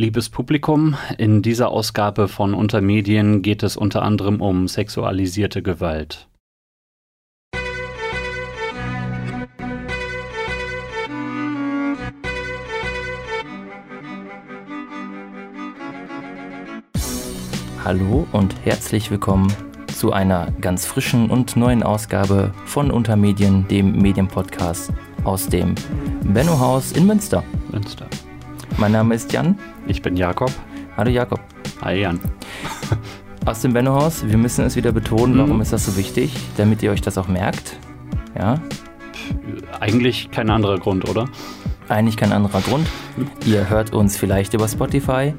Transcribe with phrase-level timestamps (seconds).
[0.00, 6.26] Liebes Publikum, in dieser Ausgabe von Untermedien geht es unter anderem um sexualisierte Gewalt.
[17.84, 19.52] Hallo und herzlich willkommen
[19.94, 24.94] zu einer ganz frischen und neuen Ausgabe von Untermedien, dem Medienpodcast
[25.24, 25.74] aus dem
[26.24, 27.44] Benno Haus in Münster.
[27.70, 28.06] Münster.
[28.80, 29.58] Mein Name ist Jan.
[29.86, 30.50] Ich bin Jakob.
[30.96, 31.38] Hallo Jakob.
[31.82, 32.18] Hi Jan.
[33.44, 34.26] Aus dem Benno Haus.
[34.26, 35.34] Wir müssen es wieder betonen.
[35.34, 35.38] Mhm.
[35.38, 36.34] Warum ist das so wichtig?
[36.56, 37.76] Damit ihr euch das auch merkt.
[38.38, 38.58] Ja.
[39.80, 41.28] Eigentlich kein anderer Grund, oder?
[41.90, 42.86] Eigentlich kein anderer Grund.
[43.44, 45.34] Ihr hört uns vielleicht über Spotify,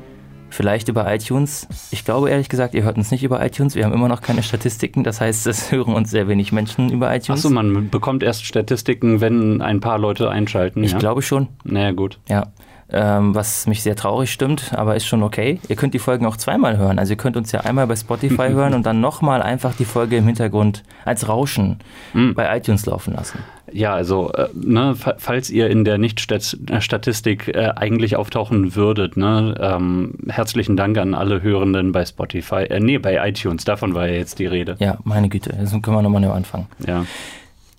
[0.51, 1.67] vielleicht über iTunes.
[1.89, 3.73] Ich glaube ehrlich gesagt, ihr hört uns nicht über iTunes.
[3.73, 5.03] Wir haben immer noch keine Statistiken.
[5.03, 7.43] Das heißt, es hören uns sehr wenig Menschen über iTunes.
[7.43, 10.83] Achso, man bekommt erst Statistiken, wenn ein paar Leute einschalten.
[10.83, 10.99] ich ja?
[10.99, 11.47] glaube schon.
[11.63, 12.19] Naja, gut.
[12.29, 12.51] Ja.
[12.93, 15.59] Ähm, was mich sehr traurig stimmt, aber ist schon okay.
[15.69, 16.99] Ihr könnt die Folgen auch zweimal hören.
[16.99, 20.17] Also ihr könnt uns ja einmal bei Spotify hören und dann nochmal einfach die Folge
[20.17, 21.79] im Hintergrund als Rauschen
[22.13, 22.33] Mhm.
[22.33, 23.39] bei iTunes laufen lassen.
[23.71, 29.55] Ja, also, äh, ne, fa- falls ihr in der Nicht-Statistik äh, eigentlich auftauchen würdet, ne,
[29.59, 34.15] ähm, herzlichen Dank an alle Hörenden bei Spotify, äh, nee, bei iTunes, davon war ja
[34.15, 34.75] jetzt die Rede.
[34.79, 36.67] Ja, meine Güte, jetzt können wir nochmal neu anfangen.
[36.85, 37.05] Ja.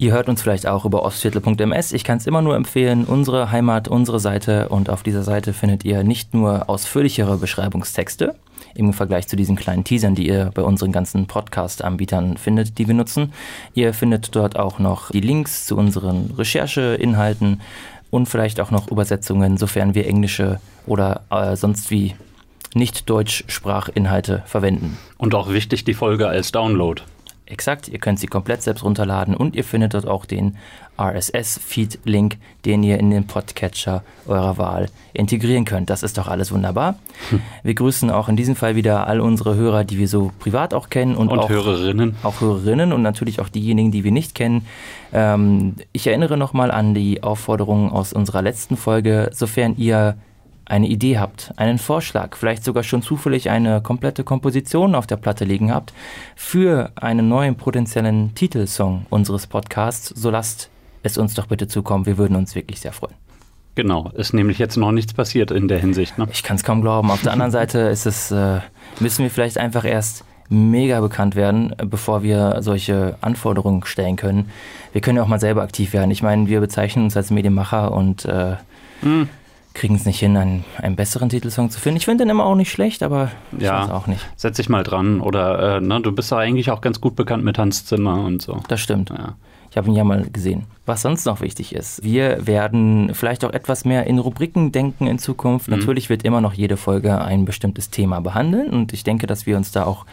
[0.03, 1.93] Ihr hört uns vielleicht auch über ostviertel.ms.
[1.93, 4.69] Ich kann es immer nur empfehlen, unsere Heimat, unsere Seite.
[4.69, 8.35] Und auf dieser Seite findet ihr nicht nur ausführlichere Beschreibungstexte
[8.75, 12.97] im Vergleich zu diesen kleinen Teasern, die ihr bei unseren ganzen Podcast-Anbietern findet, die wir
[12.97, 13.33] nutzen.
[13.75, 17.61] Ihr findet dort auch noch die Links zu unseren Rechercheinhalten
[18.11, 22.17] und vielleicht auch noch Übersetzungen, sofern wir englische oder äh, sonst wie
[22.75, 24.99] nicht Deutschsprachinhalte verwenden.
[25.17, 27.01] Und auch wichtig, die Folge als Download.
[27.47, 30.57] Exakt, ihr könnt sie komplett selbst runterladen und ihr findet dort auch den
[30.99, 35.91] RSS-Feed-Link, den ihr in den Podcatcher eurer Wahl integrieren könnt.
[35.91, 36.97] Das ist doch alles wunderbar.
[37.63, 40.89] Wir grüßen auch in diesem Fall wieder all unsere Hörer, die wir so privat auch
[40.89, 42.17] kennen und, Und auch, Hörerinnen.
[42.23, 44.67] auch Hörerinnen und natürlich auch diejenigen, die wir nicht kennen.
[45.13, 50.17] Ähm, ich erinnere nochmal an die Aufforderung aus unserer letzten Folge, sofern ihr
[50.73, 55.45] eine Idee habt, einen Vorschlag, vielleicht sogar schon zufällig eine komplette Komposition auf der Platte
[55.45, 55.93] liegen habt
[56.35, 60.71] für einen neuen potenziellen Titelsong unseres Podcasts, so lasst
[61.03, 62.07] es uns doch bitte zukommen.
[62.07, 63.15] Wir würden uns wirklich sehr freuen.
[63.75, 66.17] Genau, ist nämlich jetzt noch nichts passiert in der Hinsicht.
[66.17, 66.27] Ne?
[66.33, 67.11] Ich kann es kaum glauben.
[67.11, 68.61] Auf der anderen Seite ist es, äh,
[68.99, 74.51] müssen wir vielleicht einfach erst mega bekannt werden, bevor wir solche Anforderungen stellen können.
[74.93, 76.11] Wir können ja auch mal selber aktiv werden.
[76.11, 78.57] Ich meine, wir bezeichnen uns als Medienmacher und äh,
[79.03, 79.29] Hm.
[79.75, 81.97] Kriegen es nicht hin, einen, einen besseren Titelsong zu finden.
[81.99, 83.83] Ich finde den immer auch nicht schlecht, aber ich Ja.
[83.85, 84.21] weiß auch nicht.
[84.37, 85.21] Setz dich mal dran.
[85.21, 88.43] Oder äh, ne, du bist ja eigentlich auch ganz gut bekannt mit Hans Zimmer und
[88.43, 88.61] so.
[88.69, 89.11] Das stimmt.
[89.11, 89.35] Ja.
[89.71, 90.65] Ich habe ihn ja mal gesehen.
[90.85, 95.19] Was sonst noch wichtig ist, wir werden vielleicht auch etwas mehr in Rubriken denken in
[95.19, 95.69] Zukunft.
[95.69, 95.79] Mhm.
[95.79, 99.57] Natürlich wird immer noch jede Folge ein bestimmtes Thema behandeln und ich denke, dass wir
[99.57, 100.05] uns da auch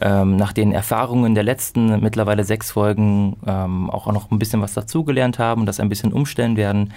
[0.00, 4.74] ähm, nach den Erfahrungen der letzten mittlerweile sechs Folgen ähm, auch noch ein bisschen was
[4.74, 6.92] dazugelernt haben und das ein bisschen umstellen werden.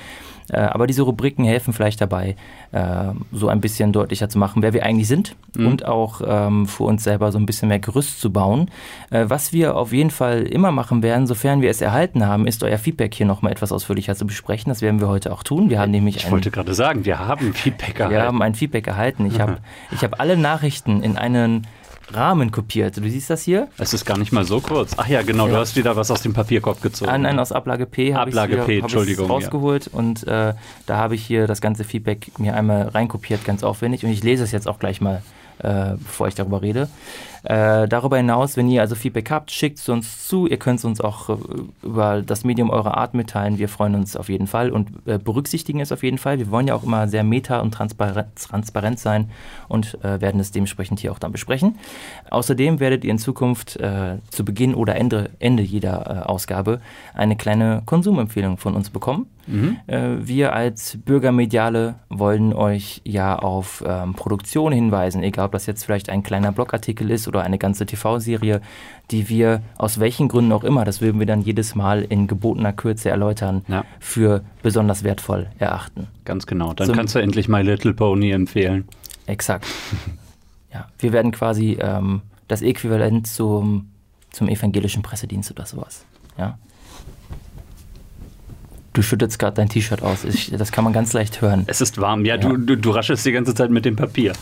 [0.49, 2.35] Äh, aber diese Rubriken helfen vielleicht dabei,
[2.71, 5.67] äh, so ein bisschen deutlicher zu machen, wer wir eigentlich sind Mhm.
[5.67, 8.71] und auch ähm, für uns selber so ein bisschen mehr Gerüst zu bauen.
[9.11, 12.63] Äh, was wir auf jeden Fall immer machen werden, sofern wir es erhalten haben, ist
[12.63, 14.69] euer Feedback hier nochmal etwas ausführlicher zu besprechen.
[14.69, 15.69] Das werden wir heute auch tun.
[15.69, 18.25] Wir haben nämlich Ich wollte gerade sagen, wir haben Feedback wir erhalten.
[18.27, 19.25] haben ein Feedback erhalten.
[19.27, 19.57] Ich habe
[19.91, 21.67] ich hab alle Nachrichten in einen
[22.11, 22.97] Rahmen kopiert.
[22.97, 23.67] Du siehst das hier?
[23.77, 24.93] Es ist gar nicht mal so kurz.
[24.97, 25.59] Ach ja, genau, du Ja.
[25.59, 27.09] hast wieder was aus dem Papierkorb gezogen.
[27.09, 29.33] An einen aus Ablage P habe ich Ablage P, hab ich's Entschuldigung, ja.
[29.33, 30.53] rausgeholt und äh,
[30.85, 34.43] da habe ich hier das ganze Feedback mir einmal reinkopiert, ganz aufwendig und ich lese
[34.43, 35.23] es jetzt auch gleich mal,
[35.59, 36.89] äh, bevor ich darüber rede.
[37.43, 40.47] Äh, darüber hinaus, wenn ihr also Feedback habt, schickt es uns zu.
[40.47, 41.35] Ihr könnt es uns auch äh,
[41.83, 43.57] über das Medium eurer Art mitteilen.
[43.57, 46.39] Wir freuen uns auf jeden Fall und äh, berücksichtigen es auf jeden Fall.
[46.39, 49.29] Wir wollen ja auch immer sehr meta und transparent, transparent sein
[49.67, 51.77] und äh, werden es dementsprechend hier auch dann besprechen.
[52.29, 56.79] Außerdem werdet ihr in Zukunft äh, zu Beginn oder Ende, Ende jeder Ausgabe
[57.13, 59.27] eine kleine Konsumempfehlung von uns bekommen.
[59.45, 59.77] Mhm.
[59.87, 65.83] Äh, wir als Bürgermediale wollen euch ja auf ähm, Produktion hinweisen, egal ob das jetzt
[65.83, 68.61] vielleicht ein kleiner Blogartikel ist oder eine ganze TV-Serie,
[69.11, 72.71] die wir aus welchen Gründen auch immer, das würden wir dann jedes Mal in gebotener
[72.73, 73.83] Kürze erläutern, Ja.
[73.99, 76.07] für besonders wertvoll erachten.
[76.25, 76.73] Ganz genau.
[76.73, 78.87] Dann Zum- kannst du endlich My Little Pony empfehlen.
[79.25, 79.65] Exakt.
[80.73, 83.89] ja, wir werden quasi ähm, das Äquivalent zum,
[84.31, 86.05] zum evangelischen Pressedienst oder sowas.
[86.37, 86.57] Ja.
[88.93, 90.23] Du schüttest gerade dein T-Shirt aus.
[90.23, 91.63] Ich, das kann man ganz leicht hören.
[91.67, 92.25] Es ist warm.
[92.25, 94.33] Ja, Du, du, du raschelst die ganze Zeit mit dem Papier.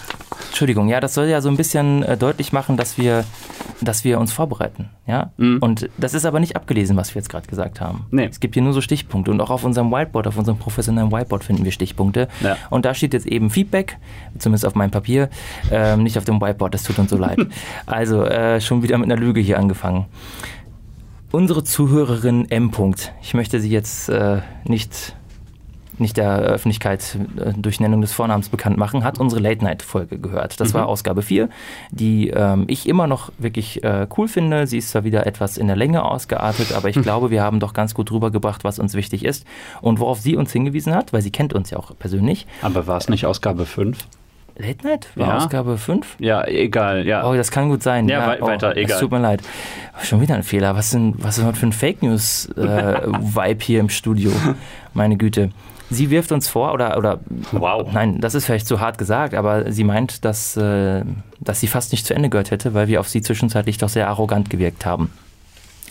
[0.48, 3.24] Entschuldigung, ja, das soll ja so ein bisschen äh, deutlich machen, dass wir
[3.82, 4.90] dass wir uns vorbereiten.
[5.08, 5.32] Ja?
[5.38, 5.58] Mhm.
[5.60, 8.06] Und das ist aber nicht abgelesen, was wir jetzt gerade gesagt haben.
[8.12, 8.28] Nee.
[8.30, 9.32] Es gibt hier nur so Stichpunkte.
[9.32, 12.28] Und auch auf unserem Whiteboard, auf unserem professionellen Whiteboard finden wir Stichpunkte.
[12.42, 12.58] Ja.
[12.70, 13.98] Und da steht jetzt eben Feedback,
[14.38, 15.30] zumindest auf meinem Papier,
[15.72, 17.40] ähm, nicht auf dem Whiteboard, das tut uns so leid.
[17.86, 20.06] Also äh, schon wieder mit einer Lüge hier angefangen.
[21.32, 22.72] Unsere Zuhörerin M.
[22.72, 23.12] -Punkt.
[23.22, 25.16] Ich möchte sie jetzt äh, nicht
[25.98, 30.60] nicht der Öffentlichkeit äh, durch Nennung des Vornamens bekannt machen, hat unsere Late-Night-Folge gehört.
[30.60, 30.80] Das Mhm.
[30.80, 31.48] war Ausgabe 4,
[31.92, 34.66] die ähm, ich immer noch wirklich äh, cool finde.
[34.66, 37.04] Sie ist zwar wieder etwas in der Länge ausgeartet, aber ich Hm.
[37.04, 39.46] glaube, wir haben doch ganz gut rübergebracht, was uns wichtig ist
[39.82, 42.48] und worauf sie uns hingewiesen hat, weil sie kennt uns ja auch persönlich.
[42.64, 44.00] Aber war es nicht Ausgabe 5?
[44.62, 45.38] Late Night war Ja.
[45.38, 46.16] Ausgabe 5?
[46.20, 47.28] Ja, egal, ja.
[47.28, 48.08] Oh, das kann gut sein.
[48.08, 48.96] Ja, wei- oh, weiter, egal.
[48.96, 49.42] Es tut mir leid.
[50.04, 50.76] Schon wieder ein Fehler.
[50.76, 54.32] Was, denn, was ist das für ein Fake News-Vibe hier im Studio?
[54.94, 55.52] Meine Güte.
[55.90, 57.20] Sie wirft uns vor, oder, oder
[57.52, 57.92] Wow.
[57.92, 61.04] nein, das ist vielleicht zu hart gesagt, aber sie meint, dass, äh,
[61.42, 64.08] dass sie fast nicht zu Ende gehört hätte, weil wir auf sie zwischenzeitlich doch sehr
[64.08, 65.12] arrogant gewirkt haben.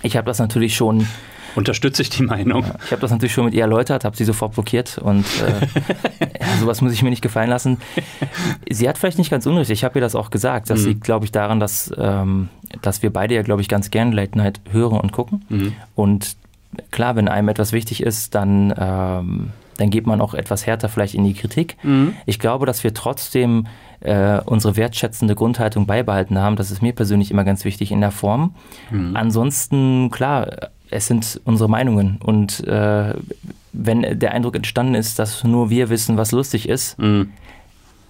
[0.03, 1.07] Ich habe das natürlich schon,
[1.57, 2.65] Unterstütze ich die Meinung.
[2.85, 5.67] ich habe das natürlich schon mit ihr erläutert, habe sie sofort blockiert und äh,
[6.41, 7.79] ja, sowas muss ich mir nicht gefallen lassen.
[8.71, 10.71] Sie hat vielleicht nicht ganz unrecht, ich habe ihr das auch gesagt.
[10.71, 10.87] Das Mhm.
[10.89, 12.49] liegt, glaube ich, daran, dass, ähm,
[12.83, 15.45] dass wir beide ja, glaube ich, ganz gern Late Night hören und gucken.
[15.49, 15.73] Mhm.
[15.95, 16.37] Und
[16.91, 21.15] klar, wenn einem etwas wichtig ist, dann, ähm, dann geht man auch etwas härter vielleicht
[21.15, 21.77] in die Kritik.
[21.83, 22.15] Mhm.
[22.27, 23.67] Ich glaube, dass wir trotzdem
[24.01, 26.57] äh, unsere wertschätzende Grundhaltung beibehalten haben.
[26.57, 28.55] Das ist mir persönlich immer ganz wichtig in der Form.
[28.91, 29.15] Mhm.
[29.15, 32.19] Ansonsten, klar, es sind unsere Meinungen.
[32.23, 33.15] Und äh,
[33.73, 37.31] wenn der Eindruck entstanden ist, dass nur wir wissen, was lustig ist, Mhm.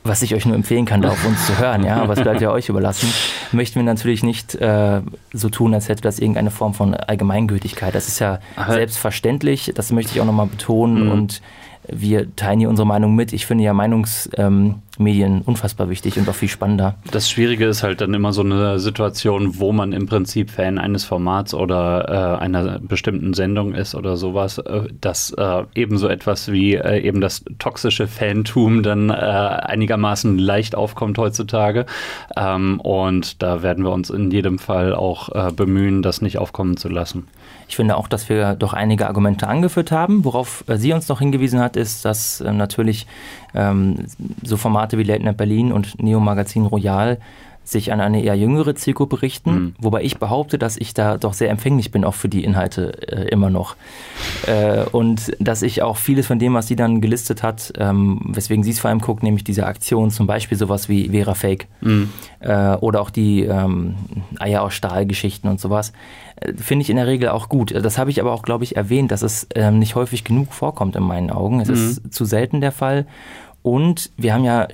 [0.03, 2.51] was ich euch nur empfehlen kann, da auf uns zu hören, ja, was bleibt ja
[2.51, 3.13] euch überlassen,
[3.53, 5.03] möchten wir natürlich nicht äh,
[5.35, 7.95] so tun, als hätte das irgendeine Form von Allgemeingültigkeit.
[7.95, 11.13] Das ist ja Aber- selbstverständlich, das möchte ich auch nochmal betonen Mhm.
[11.13, 11.43] und
[11.89, 13.33] wir teilen hier unsere Meinung mit.
[13.33, 16.97] Ich finde ja Meinungsmedien ähm, unfassbar wichtig und auch viel spannender.
[17.11, 21.05] Das Schwierige ist halt dann immer so eine Situation, wo man im Prinzip Fan eines
[21.05, 26.75] Formats oder äh, einer bestimmten Sendung ist oder sowas, äh, dass äh, ebenso etwas wie
[26.75, 31.87] äh, eben das toxische Fantum dann äh, einigermaßen leicht aufkommt heutzutage.
[32.37, 36.77] Ähm, und da werden wir uns in jedem Fall auch äh, bemühen, das nicht aufkommen
[36.77, 37.27] zu lassen.
[37.71, 40.25] Ich finde auch, dass wir doch einige Argumente angeführt haben.
[40.25, 43.07] Worauf äh, sie uns noch hingewiesen hat, ist, dass äh, natürlich
[43.55, 44.07] ähm,
[44.43, 47.19] so Formate wie Late Night Berlin und Neo Magazin Royal
[47.71, 49.75] sich an eine eher jüngere Zielgruppe richten, Mhm.
[49.81, 53.29] wobei ich behaupte, dass ich da doch sehr empfänglich bin, auch für die Inhalte äh,
[53.29, 53.77] immer noch.
[54.47, 58.65] Äh, und dass ich auch vieles von dem, was sie dann gelistet hat, ähm, weswegen
[58.65, 61.69] sie es vor allem guckt, nämlich diese Aktion, zum Beispiel sowas wie Vera Fake
[62.41, 63.95] äh, oder auch die ähm,
[64.39, 65.93] Eier aus Stahl-Geschichten und sowas,
[66.41, 67.73] äh, finde ich in der Regel auch gut.
[67.75, 70.97] Das habe ich aber auch, glaube ich, erwähnt, dass es ähm, nicht häufig genug vorkommt
[70.97, 71.61] in meinen Augen.
[71.61, 73.07] Es ist zu selten der Fall.
[73.63, 74.67] Und wir haben ja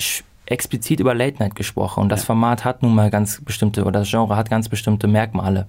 [0.46, 4.10] explizit über Late Night gesprochen und das Format hat nun mal ganz bestimmte oder das
[4.10, 5.66] Genre hat ganz bestimmte Merkmale.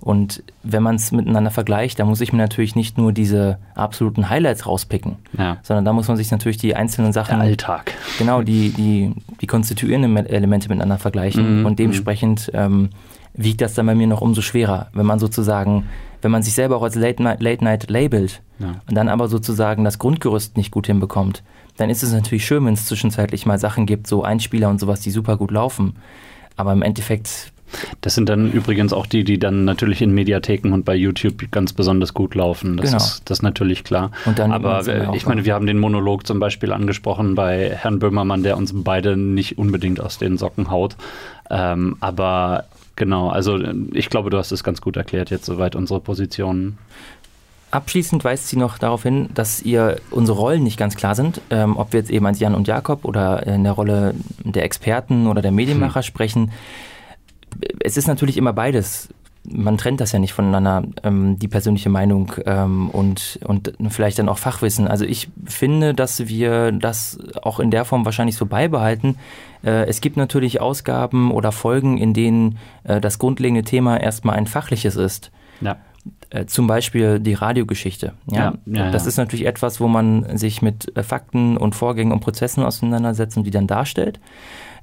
[0.00, 4.28] Und wenn man es miteinander vergleicht, dann muss ich mir natürlich nicht nur diese absoluten
[4.30, 5.56] Highlights rauspicken, Ja.
[5.62, 7.92] sondern da muss man sich natürlich die einzelnen Sachen Der Alltag.
[8.18, 12.90] genau die, die, die konstituierenden Me- Elemente miteinander vergleichen Mhm, und dementsprechend ähm,
[13.34, 15.86] wiegt das dann bei mir noch umso schwerer, wenn man sozusagen,
[16.22, 18.74] wenn man sich selber auch als Late Night, Late Night labelt Ja.
[18.88, 21.42] und dann aber sozusagen das Grundgerüst nicht gut hinbekommt,
[21.78, 25.00] dann ist es natürlich schön, wenn es zwischenzeitlich mal Sachen gibt, so Einspieler und sowas,
[25.00, 25.96] die super gut laufen.
[26.56, 27.52] Aber im Endeffekt,
[28.00, 31.72] Das sind dann übrigens auch die, die dann natürlich in Mediatheken und bei YouTube ganz
[31.74, 32.78] besonders gut laufen.
[32.78, 32.96] Das Genau.
[32.96, 34.10] ist das ist natürlich klar.
[34.24, 38.56] Aber äh, ich meine, wir haben den Monolog zum Beispiel angesprochen bei Herrn Böhmermann, der
[38.56, 40.96] uns beide nicht unbedingt aus den Socken haut.
[41.50, 42.64] Ähm, aber
[42.96, 46.78] genau, also äh, ich glaube, du hast es ganz gut erklärt jetzt soweit unsere Positionen.
[47.70, 51.76] Abschließend weist sie noch darauf hin, dass ihr unsere Rollen nicht ganz klar sind, ähm,
[51.76, 55.42] ob wir jetzt eben als Jan und Jakob oder in der Rolle der Experten oder
[55.42, 56.50] der Medienmacher sprechen.
[57.80, 59.08] Es ist natürlich immer beides.
[59.44, 64.30] Man trennt das ja nicht voneinander, ähm, die persönliche Meinung ähm, und, und vielleicht dann
[64.30, 64.88] auch Fachwissen.
[64.88, 69.16] Also ich finde, dass wir das auch in der Form wahrscheinlich so beibehalten.
[69.62, 74.46] Äh, es gibt natürlich Ausgaben oder Folgen, in denen äh, das grundlegende Thema erstmal ein
[74.46, 75.76] fachliches ist Ja.
[76.30, 78.12] Äh, zum Beispiel die Radiogeschichte.
[78.30, 79.08] Ja, Ja, ja, das ja.
[79.08, 83.44] ist natürlich etwas, wo man sich mit äh, Fakten und Vorgängen und Prozessen auseinandersetzt und
[83.44, 84.20] die dann darstellt.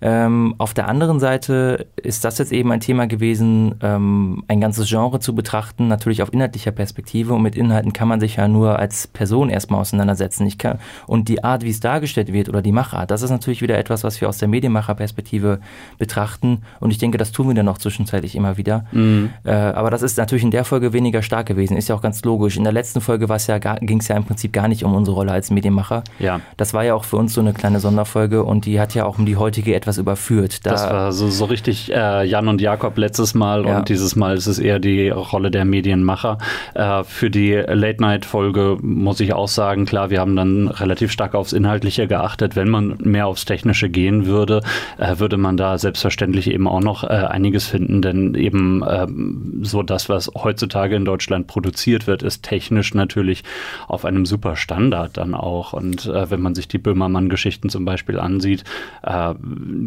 [0.02, 4.90] Ähm, auf der anderen Seite ist das jetzt eben ein Thema gewesen, ähm, ein ganzes
[4.90, 7.34] Genre zu betrachten, natürlich auf inhaltlicher Perspektive.
[7.34, 10.46] Und mit Inhalten kann man sich ja nur als Person erstmal auseinandersetzen.
[10.46, 13.62] Ich kann, und die Art, wie es dargestellt wird oder die Machart, das ist natürlich
[13.62, 15.60] wieder etwas, was wir aus der Medienmacherperspektive
[15.98, 16.62] betrachten.
[16.80, 18.86] Und ich denke, das tun wir dann auch zwischenzeitlich immer wieder.
[18.92, 19.32] Mhm.
[19.44, 21.78] Äh, aber das ist natürlich in der Folge weniger stark gewesen.
[21.78, 22.58] Ist ja auch ganz logisch.
[22.58, 25.32] In der letzten Folge ja ging es ja im Prinzip gar nicht um unsere Rolle
[25.32, 26.04] als Medienmacher.
[26.20, 26.40] Ja.
[26.58, 29.18] Das war ja auch für uns so eine kleine Sonderfolge und die hat ja auch
[29.18, 30.66] um die heutige etwas überführt.
[30.66, 33.78] Da das war so, so richtig äh, Jan und Jakob letztes Mal ja.
[33.78, 36.38] und dieses Mal ist es eher die Rolle der Medienmacher.
[36.74, 41.54] Äh, für die Late-Night-Folge muss ich auch sagen, klar, wir haben dann relativ stark aufs
[41.54, 42.56] Inhaltliche geachtet.
[42.56, 44.62] Wenn man mehr aufs Technische gehen würde,
[44.98, 49.84] äh, würde man da selbstverständlich eben auch noch äh, einiges finden, denn eben ähm, so
[49.84, 53.44] das, was heutzutage in Deutschland produziert wird, ist technisch natürlich
[53.88, 55.74] auf einem super Standard dann auch.
[55.74, 58.64] Und äh, wenn man sich die Böhmermann-Geschichten zum Beispiel ansieht,
[59.04, 59.34] äh,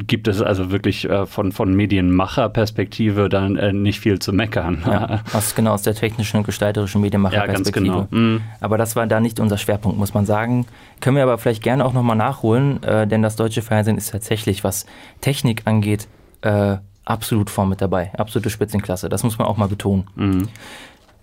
[0.07, 4.83] gibt es also wirklich äh, von, von Medienmacherperspektive dann äh, nicht viel zu meckern.
[4.87, 7.87] Ja, aus, genau aus der technischen und gestalterischen Medienmacherperspektive.
[7.87, 8.19] Ja, ganz genau.
[8.19, 8.43] Mhm.
[8.61, 10.67] Aber das war da nicht unser Schwerpunkt, muss man sagen.
[11.01, 14.65] Können wir aber vielleicht gerne auch nochmal nachholen, äh, denn das deutsche Fernsehen ist tatsächlich,
[14.65, 14.87] was
[15.21, 16.09] Technik angeht,
[16.43, 18.13] äh, absolut vorn mit dabei.
[18.17, 19.09] Absolute Spitzenklasse.
[19.09, 20.07] Das muss man auch mal betonen.
[20.15, 20.49] Mhm.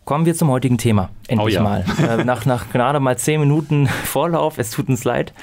[0.06, 1.10] Kommen wir zum heutigen Thema.
[1.28, 1.64] Endlich oh ja.
[1.64, 1.86] mal.
[2.00, 5.34] Äh, nach, nach gerade mal zehn Minuten Vorlauf, es tut uns leid,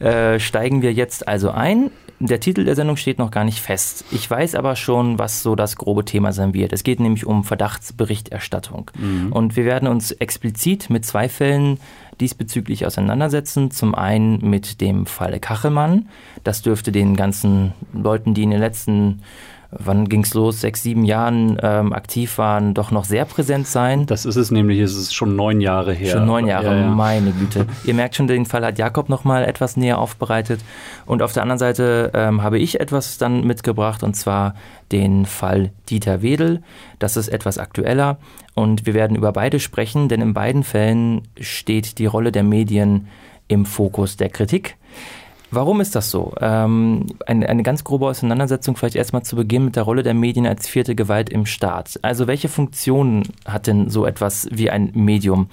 [0.00, 1.90] äh, steigen wir jetzt also ein.
[2.22, 4.04] Der Titel der Sendung steht noch gar nicht fest.
[4.10, 6.74] Ich weiß aber schon, was so das grobe Thema sein wird.
[6.74, 8.90] Es geht nämlich um Verdachtsberichterstattung.
[8.98, 9.32] Mhm.
[9.32, 11.78] Und wir werden uns explizit mit zwei Fällen
[12.20, 13.70] diesbezüglich auseinandersetzen.
[13.70, 16.10] Zum einen mit dem Falle Kachelmann.
[16.44, 19.22] Das dürfte den ganzen Leuten, die in den letzten
[19.70, 24.06] wann ging es los, sechs, sieben Jahren ähm, aktiv waren, doch noch sehr präsent sein.
[24.06, 26.12] Das ist es nämlich, es ist schon neun Jahre her.
[26.12, 26.88] Schon neun Jahre, ja, ja.
[26.88, 27.66] meine Güte.
[27.84, 30.60] Ihr merkt schon, den Fall hat Jakob noch mal etwas näher aufbereitet.
[31.06, 34.54] Und auf der anderen Seite ähm, habe ich etwas dann mitgebracht, und zwar
[34.90, 36.62] den Fall Dieter Wedel.
[36.98, 38.18] Das ist etwas aktueller
[38.54, 43.06] und wir werden über beide sprechen, denn in beiden Fällen steht die Rolle der Medien
[43.48, 44.76] im Fokus der Kritik.
[45.50, 46.32] Warum ist das so?
[46.40, 50.46] Ähm, eine, eine ganz grobe Auseinandersetzung vielleicht erstmal zu Beginn mit der Rolle der Medien
[50.46, 51.98] als vierte Gewalt im Staat.
[52.02, 55.48] Also welche Funktionen hat denn so etwas wie ein Medium?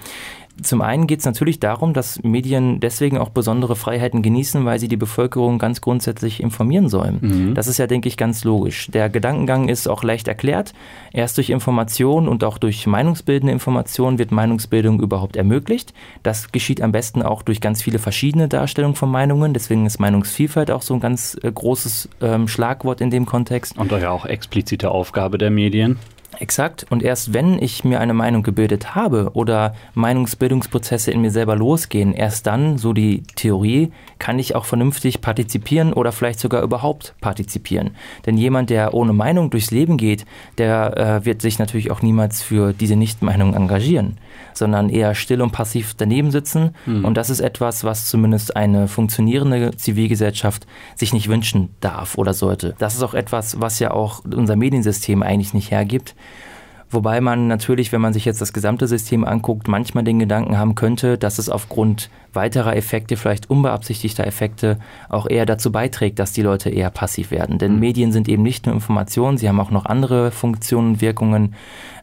[0.62, 4.88] Zum einen geht es natürlich darum, dass Medien deswegen auch besondere Freiheiten genießen, weil sie
[4.88, 7.18] die Bevölkerung ganz grundsätzlich informieren sollen.
[7.20, 7.54] Mhm.
[7.54, 8.88] Das ist ja, denke ich, ganz logisch.
[8.88, 10.74] Der Gedankengang ist auch leicht erklärt.
[11.12, 15.94] Erst durch Information und auch durch meinungsbildende Information wird Meinungsbildung überhaupt ermöglicht.
[16.22, 19.54] Das geschieht am besten auch durch ganz viele verschiedene Darstellungen von Meinungen.
[19.54, 23.78] Deswegen ist Meinungsvielfalt auch so ein ganz äh, großes ähm, Schlagwort in dem Kontext.
[23.78, 25.98] Und daher auch explizite Aufgabe der Medien.
[26.40, 26.86] Exakt.
[26.88, 32.12] Und erst wenn ich mir eine Meinung gebildet habe oder Meinungsbildungsprozesse in mir selber losgehen,
[32.12, 33.90] erst dann, so die Theorie,
[34.20, 37.90] kann ich auch vernünftig partizipieren oder vielleicht sogar überhaupt partizipieren.
[38.24, 40.26] Denn jemand, der ohne Meinung durchs Leben geht,
[40.58, 44.18] der äh, wird sich natürlich auch niemals für diese Nichtmeinung engagieren,
[44.54, 46.74] sondern eher still und passiv daneben sitzen.
[46.86, 47.04] Mhm.
[47.04, 52.76] Und das ist etwas, was zumindest eine funktionierende Zivilgesellschaft sich nicht wünschen darf oder sollte.
[52.78, 56.14] Das ist auch etwas, was ja auch unser Mediensystem eigentlich nicht hergibt.
[56.90, 60.74] Wobei man natürlich, wenn man sich jetzt das gesamte System anguckt, manchmal den Gedanken haben
[60.74, 64.78] könnte, dass es aufgrund weiterer Effekte, vielleicht unbeabsichtigter Effekte,
[65.08, 67.58] auch eher dazu beiträgt, dass die Leute eher passiv werden.
[67.58, 67.80] Denn mhm.
[67.80, 71.54] Medien sind eben nicht nur Informationen, sie haben auch noch andere Funktionen und Wirkungen.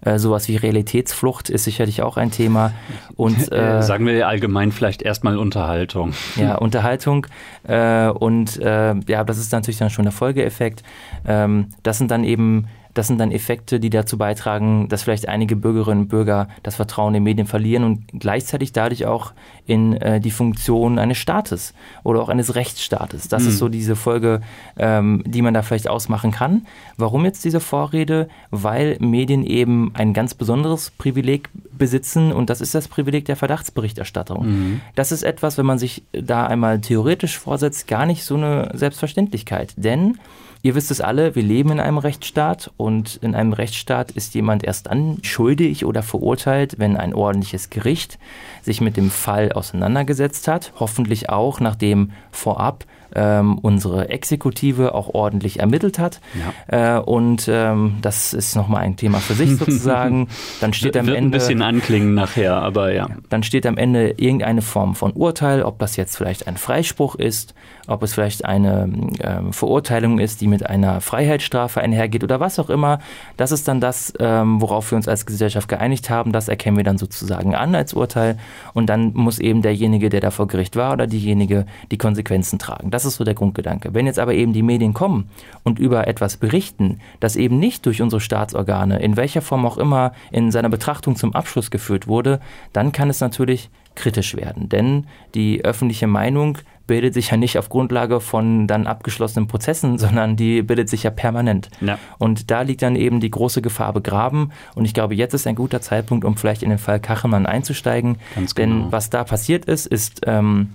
[0.02, 2.72] Äh, sowas wie Realitätsflucht ist sicherlich auch ein Thema.
[3.16, 6.14] Und äh, sagen wir allgemein vielleicht erstmal Unterhaltung.
[6.36, 7.28] Ja, Unterhaltung.
[7.64, 10.84] Äh, und äh, ja, das ist natürlich dann schon der Folgeeffekt.
[11.26, 15.56] Ähm, das sind dann eben das sind dann Effekte, die dazu beitragen, dass vielleicht einige
[15.58, 19.34] Bürgerinnen und Bürger das Vertrauen in Medien verlieren und gleichzeitig dadurch auch
[19.66, 21.74] in äh, die Funktion eines Staates
[22.04, 23.28] oder auch eines Rechtsstaates.
[23.28, 23.50] Das mhm.
[23.50, 24.42] ist so diese Folge,
[24.78, 26.66] ähm, die man da vielleicht ausmachen kann.
[26.96, 28.30] Warum jetzt diese Vorrede?
[28.50, 34.48] Weil Medien eben ein ganz besonderes Privileg besitzen und das ist das Privileg der Verdachtsberichterstattung.
[34.48, 34.82] Mhm.
[34.96, 39.74] Das ist etwas, wenn man sich da einmal theoretisch vorsetzt, gar nicht so eine Selbstverständlichkeit.
[39.76, 40.18] Denn
[40.66, 44.64] Ihr wisst es alle, wir leben in einem Rechtsstaat und in einem Rechtsstaat ist jemand
[44.64, 48.18] erst dann schuldig oder verurteilt, wenn ein ordentliches Gericht
[48.64, 52.84] sich mit dem Fall auseinandergesetzt hat, hoffentlich auch nachdem vorab
[53.16, 56.22] ähm, unsere Exekutive auch ordentlich ermittelt hat.
[56.70, 56.98] Ja.
[56.98, 60.28] Äh, und ähm, das ist nochmal ein Thema für sich sozusagen.
[60.62, 61.30] Dann steht am Wird Ende.
[61.30, 63.08] ein bisschen anklingen nachher, aber ja.
[63.30, 67.54] Dann steht am Ende irgendeine Form von Urteil, ob das jetzt vielleicht ein Freispruch ist,
[67.88, 72.70] ob es vielleicht eine äh, Verurteilung ist, die mit einer Freiheitsstrafe einhergeht oder was auch
[72.70, 73.00] immer.
[73.38, 76.32] Das ist dann das, ähm, worauf wir uns als Gesellschaft geeinigt haben.
[76.32, 78.38] Das erkennen wir dann sozusagen an als Urteil.
[78.74, 82.92] Und dann muss eben derjenige, der da vor Gericht war oder diejenige die Konsequenzen tragen.
[82.92, 83.94] Das ist so der Grundgedanke.
[83.94, 85.30] Wenn jetzt aber eben die Medien kommen
[85.64, 90.14] und über etwas berichten, das eben nicht durch unsere Staatsorgane, in welcher Form auch immer,
[90.32, 92.40] in seiner Betrachtung zum Abschluss geführt wurde,
[92.74, 94.70] dann kann es natürlich kritisch werden.
[94.70, 96.58] Denn die öffentliche Meinung
[96.88, 101.10] bildet sich ja nicht auf Grundlage von dann abgeschlossenen Prozessen, sondern die bildet sich ja
[101.10, 101.70] permanent.
[101.82, 101.98] Ja.
[102.18, 104.52] Und da liegt dann eben die große Gefahr begraben.
[104.76, 108.18] Und ich glaube, jetzt ist ein guter Zeitpunkt, um vielleicht in den Fall Kachelmann einzusteigen.
[108.36, 108.84] Ganz genau.
[108.84, 110.72] Denn was da passiert ist, ist ähm,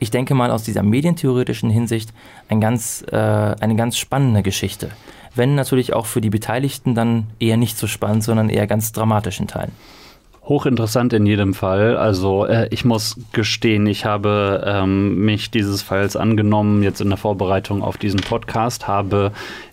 [0.00, 2.12] ich denke mal aus dieser medientheoretischen Hinsicht
[2.48, 4.90] ein ganz, äh, eine ganz spannende Geschichte.
[5.34, 9.38] Wenn natürlich auch für die Beteiligten dann eher nicht so spannend, sondern eher ganz dramatisch
[9.38, 9.72] in Teilen.
[10.50, 11.96] Hochinteressant in jedem Fall.
[11.96, 17.18] Also äh, ich muss gestehen, ich habe ähm, mich dieses Falls angenommen, jetzt in der
[17.18, 19.30] Vorbereitung auf diesen Podcast, habe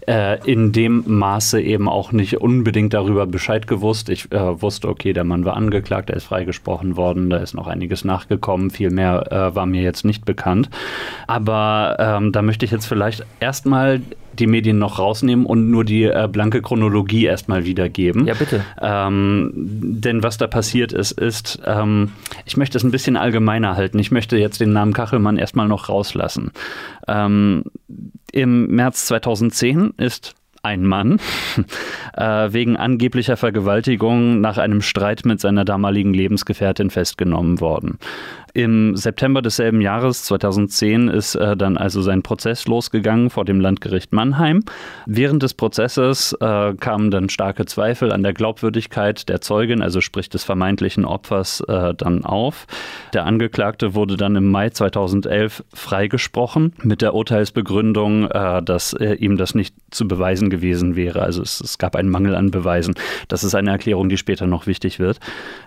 [0.08, 4.08] äh, in dem Maße eben auch nicht unbedingt darüber Bescheid gewusst.
[4.10, 7.66] Ich äh, wusste, okay, der Mann war angeklagt, er ist freigesprochen worden, da ist noch
[7.66, 10.70] einiges nachgekommen, viel mehr äh, war mir jetzt nicht bekannt.
[11.26, 14.02] Aber ähm, da möchte ich jetzt vielleicht erstmal
[14.40, 18.26] die Medien noch rausnehmen und nur die äh, blanke Chronologie erstmal wiedergeben.
[18.26, 18.64] Ja, bitte.
[18.82, 22.12] Ähm, denn was da passiert ist, ist, ähm,
[22.46, 24.00] ich möchte es ein bisschen allgemeiner halten.
[24.00, 26.52] Ich möchte jetzt den Namen Kachelmann erstmal noch rauslassen.
[27.08, 27.64] Ähm,
[28.32, 31.20] Im März 2010 ist ein Mann
[32.14, 38.00] äh, wegen angeblicher Vergewaltigung nach einem Streit mit seiner damaligen Lebensgefährtin festgenommen worden.
[38.58, 44.14] Im September desselben Jahres, 2010, ist äh, dann also sein Prozess losgegangen vor dem Landgericht
[44.14, 44.64] Mannheim.
[45.06, 50.30] Während des Prozesses äh, kamen dann starke Zweifel an der Glaubwürdigkeit der Zeugin, also sprich
[50.30, 52.66] des vermeintlichen Opfers, äh, dann auf.
[53.14, 59.38] Der Angeklagte wurde dann im Mai 2011 freigesprochen mit der Urteilsbegründung, äh, dass äh, ihm
[59.38, 61.22] das nicht zu beweisen gewesen wäre.
[61.22, 62.96] Also es, es gab einen Mangel an Beweisen.
[63.28, 65.20] Das ist eine Erklärung, die später noch wichtig wird.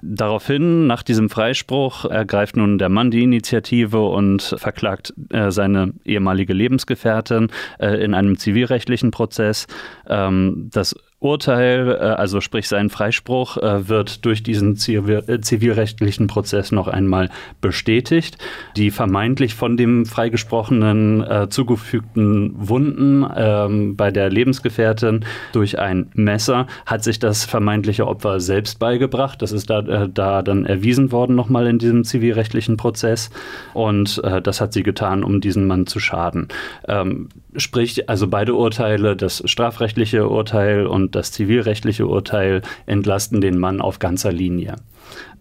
[0.02, 6.52] Daraufhin, nach diesem Freispruch, ergreift nun der Mann die Initiative und verklagt äh, seine ehemalige
[6.52, 9.66] Lebensgefährtin äh, in einem zivilrechtlichen Prozess.
[10.08, 16.73] Ähm, das Urteil, äh, also sprich sein Freispruch, äh, wird durch diesen äh, zivilrechtlichen Prozess
[16.73, 17.29] noch einmal
[17.61, 18.39] bestätigt.
[18.77, 27.05] Die vermeintlich von dem Freigesprochenen zugefügten Wunden ähm, bei der Lebensgefährtin durch ein Messer hat
[27.05, 29.43] sich das vermeintliche Opfer selbst beigebracht.
[29.43, 33.31] Das ist da, da dann erwiesen worden nochmal in diesem zivilrechtlichen Prozess.
[33.75, 36.49] Und das hat sie getan, um diesen Mann zu schaden.
[36.89, 43.81] Ähm, sprich, also beide Urteile, das strafrechtliche Urteil und das zivilrechtliche Urteil entlasten den Mann
[43.81, 44.76] auf ganzer Linie.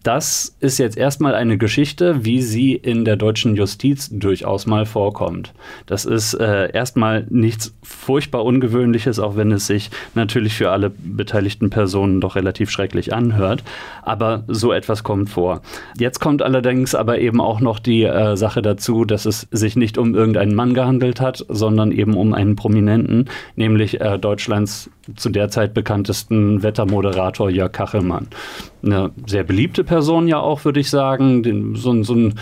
[0.02, 5.52] Das ist jetzt erstmal eine Geschichte, wie sie in der deutschen Justiz durchaus mal vorkommt.
[5.84, 11.68] Das ist äh, erstmal nichts furchtbar Ungewöhnliches, auch wenn es sich natürlich für alle beteiligten
[11.68, 13.62] Personen doch relativ schrecklich anhört.
[14.02, 15.60] Aber so etwas kommt vor.
[15.98, 19.98] Jetzt kommt allerdings aber eben auch noch die äh, Sache dazu, dass es sich nicht
[19.98, 25.50] um irgendeinen Mann gehandelt hat, sondern eben um einen Prominenten, nämlich äh, Deutschlands zu der
[25.50, 28.28] Zeit bekanntesten Wettermoderator Jörg Kachelmann.
[28.82, 31.42] Eine sehr beliebte Person ja auch, würde ich sagen.
[31.42, 32.34] Den, so, so ein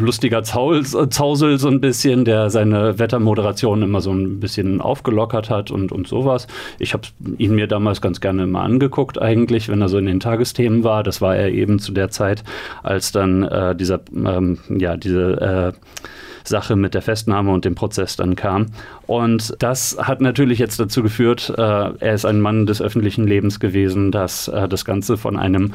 [0.00, 5.92] lustiger Zausel so ein bisschen, der seine Wettermoderation immer so ein bisschen aufgelockert hat und,
[5.92, 6.46] und sowas.
[6.78, 7.04] Ich habe
[7.38, 11.02] ihn mir damals ganz gerne immer angeguckt eigentlich, wenn er so in den Tagesthemen war.
[11.02, 12.42] Das war er eben zu der Zeit,
[12.82, 15.72] als dann äh, dieser, ähm, ja, diese äh,
[16.44, 18.66] Sache mit der Festnahme und dem Prozess dann kam.
[19.06, 23.60] Und das hat natürlich jetzt dazu geführt, äh, er ist ein Mann des öffentlichen Lebens
[23.60, 25.72] gewesen, dass äh, das Ganze von einem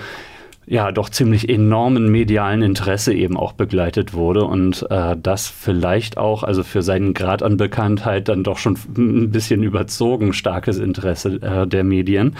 [0.67, 6.43] ja doch ziemlich enormen medialen Interesse eben auch begleitet wurde und äh, das vielleicht auch,
[6.43, 11.67] also für seinen Grad an Bekanntheit dann doch schon ein bisschen überzogen starkes Interesse äh,
[11.67, 12.36] der Medien.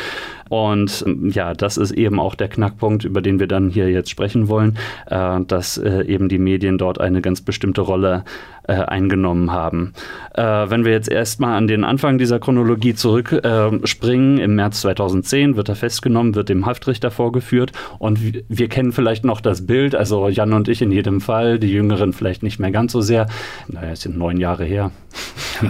[0.50, 4.10] Und ähm, ja, das ist eben auch der Knackpunkt, über den wir dann hier jetzt
[4.10, 8.24] sprechen wollen, äh, dass äh, eben die Medien dort eine ganz bestimmte Rolle
[8.68, 9.94] äh, eingenommen haben.
[10.34, 15.70] Äh, wenn wir jetzt erstmal an den Anfang dieser Chronologie zurückspringen, im März 2010 wird
[15.70, 20.54] er festgenommen, wird dem Haftrichter vorgeführt und wir kennen vielleicht noch das Bild, also Jan
[20.54, 23.28] und ich in jedem Fall, die Jüngeren vielleicht nicht mehr ganz so sehr.
[23.68, 24.92] Naja, es sind neun Jahre her.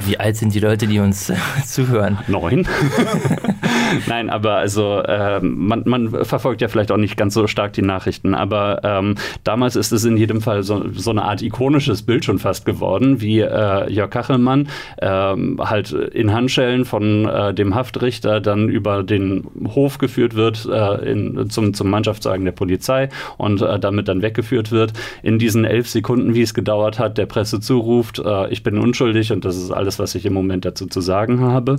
[0.06, 2.18] Wie alt sind die Leute, die uns äh, zuhören?
[2.28, 2.68] Neun.
[4.08, 7.82] Nein, aber also äh, man, man, verfolgt ja vielleicht auch nicht ganz so stark die
[7.82, 12.26] Nachrichten, aber ähm, damals ist es in jedem Fall so, so, eine Art ikonisches Bild
[12.26, 14.68] schon fast geworden, wie äh, Jörg Kachelmann
[14.98, 21.12] äh, halt in Handschellen von äh, dem Haftrichter dann über den Hof geführt wird äh,
[21.12, 24.94] in, zum, zum Mannschaftswagen der Polizei und äh, damit dann weggeführt wird.
[25.24, 29.46] In diesen elf Sekunden, wie es gedauert hat, der Presse zuruft, ich bin unschuldig und
[29.46, 31.78] das ist alles, was ich im Moment dazu zu sagen habe.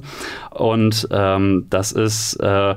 [0.51, 2.75] Und ähm, das ist äh,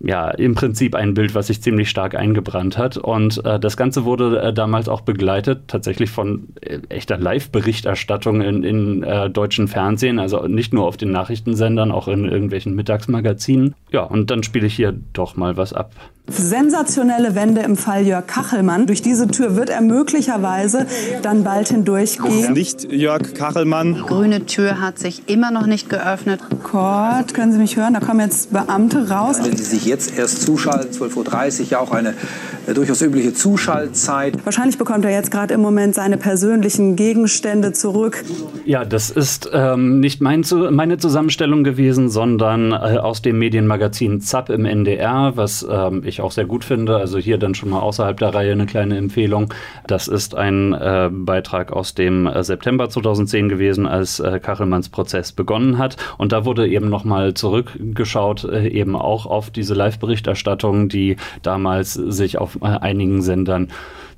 [0.00, 2.96] ja im Prinzip ein Bild, was sich ziemlich stark eingebrannt hat.
[2.96, 8.64] Und äh, das Ganze wurde äh, damals auch begleitet, tatsächlich von äh, echter Live-Berichterstattung in,
[8.64, 13.74] in äh, deutschen Fernsehen, also nicht nur auf den Nachrichtensendern, auch in irgendwelchen Mittagsmagazinen.
[13.90, 15.92] Ja, und dann spiele ich hier doch mal was ab.
[16.36, 18.86] Sensationelle Wende im Fall Jörg Kachelmann.
[18.86, 20.86] Durch diese Tür wird er möglicherweise
[21.22, 22.52] dann bald hindurchgehen.
[22.52, 23.94] Nicht Jörg Kachelmann.
[23.94, 26.40] Die grüne Tür hat sich immer noch nicht geöffnet.
[26.70, 27.94] Gott, können Sie mich hören?
[27.94, 29.38] Da kommen jetzt Beamte raus.
[29.42, 32.14] Wenn Sie sich jetzt erst zuschalten, 12.30 Uhr, ja auch eine
[32.66, 34.44] äh, durchaus übliche Zuschaltzeit.
[34.44, 38.24] Wahrscheinlich bekommt er jetzt gerade im Moment seine persönlichen Gegenstände zurück.
[38.64, 44.50] Ja, das ist ähm, nicht mein, meine Zusammenstellung gewesen, sondern äh, aus dem Medienmagazin ZAP
[44.50, 46.96] im NDR, was ähm, ich auch sehr gut finde.
[46.96, 49.52] Also hier dann schon mal außerhalb der Reihe eine kleine Empfehlung.
[49.86, 55.32] Das ist ein äh, Beitrag aus dem äh, September 2010 gewesen, als äh, Kachelmanns Prozess
[55.32, 55.96] begonnen hat.
[56.18, 62.38] Und da wurde eben nochmal zurückgeschaut, äh, eben auch auf diese Live-Berichterstattung, die damals sich
[62.38, 63.68] auf äh, einigen Sendern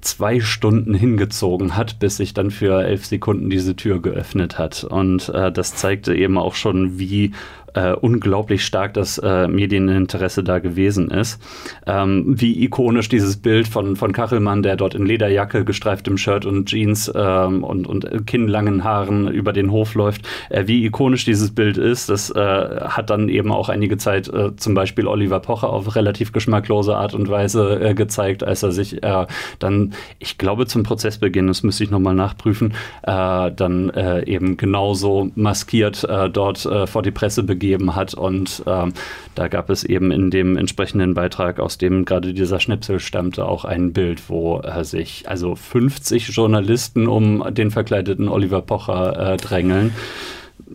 [0.05, 4.85] zwei Stunden hingezogen hat, bis sich dann für elf Sekunden diese Tür geöffnet hat.
[4.85, 7.33] Und äh, das zeigte eben auch schon, wie
[7.75, 11.41] äh, unglaublich stark das äh, Medieninteresse da gewesen ist.
[11.87, 16.67] Ähm, wie ikonisch dieses Bild von, von Kachelmann, der dort in Lederjacke, gestreiftem Shirt und
[16.67, 21.77] Jeans ähm, und, und kinnlangen Haaren über den Hof läuft, äh, wie ikonisch dieses Bild
[21.77, 25.97] ist, das äh, hat dann eben auch einige Zeit äh, zum Beispiel Oliver Pocher auf
[25.97, 29.01] relativ geschmacklose Art und Weise äh, gezeigt, als er sich
[29.59, 33.93] dann, ich glaube zum Prozessbeginn, das müsste ich nochmal nachprüfen, dann
[34.27, 38.15] eben genauso maskiert dort vor die Presse begeben gegeben hat.
[38.15, 38.93] Und ähm,
[39.35, 43.65] da gab es eben in dem entsprechenden Beitrag, aus dem gerade dieser Schnipsel stammte, auch
[43.65, 49.93] ein Bild, wo äh, sich also 50 Journalisten um den verkleideten Oliver Pocher äh, drängeln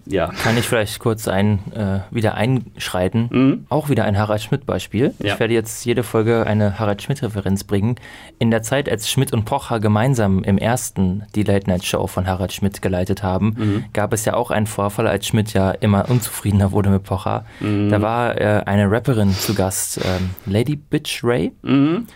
[0.10, 0.28] ja.
[0.28, 3.30] Kann ich vielleicht kurz ein, äh, wieder einschreiten?
[3.32, 3.65] Mhm.
[3.69, 5.13] Auch wieder ein Harald Schmidt-Beispiel.
[5.19, 5.34] Ja.
[5.34, 7.95] Ich werde jetzt jede Folge eine Harald Schmidt-Referenz bringen.
[8.39, 12.82] In der Zeit, als Schmidt und Pocher gemeinsam im ersten die Late-Night-Show von Harald Schmidt
[12.82, 13.86] geleitet haben, mhm.
[13.93, 17.45] gab es ja auch einen Vorfall, als Schmidt ja immer unzufriedener wurde mit Pocher.
[17.60, 17.89] Mhm.
[17.89, 21.52] Da war äh, eine Rapperin zu Gast, ähm, Lady Bitch Ray.
[21.62, 22.08] Mhm.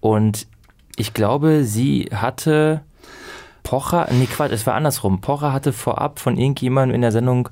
[0.00, 0.46] Und
[0.96, 2.82] ich glaube, sie hatte
[3.62, 5.20] Pocher, nee Quatsch, es war andersrum.
[5.20, 7.48] Pocher hatte vorab von irgendjemandem in der Sendung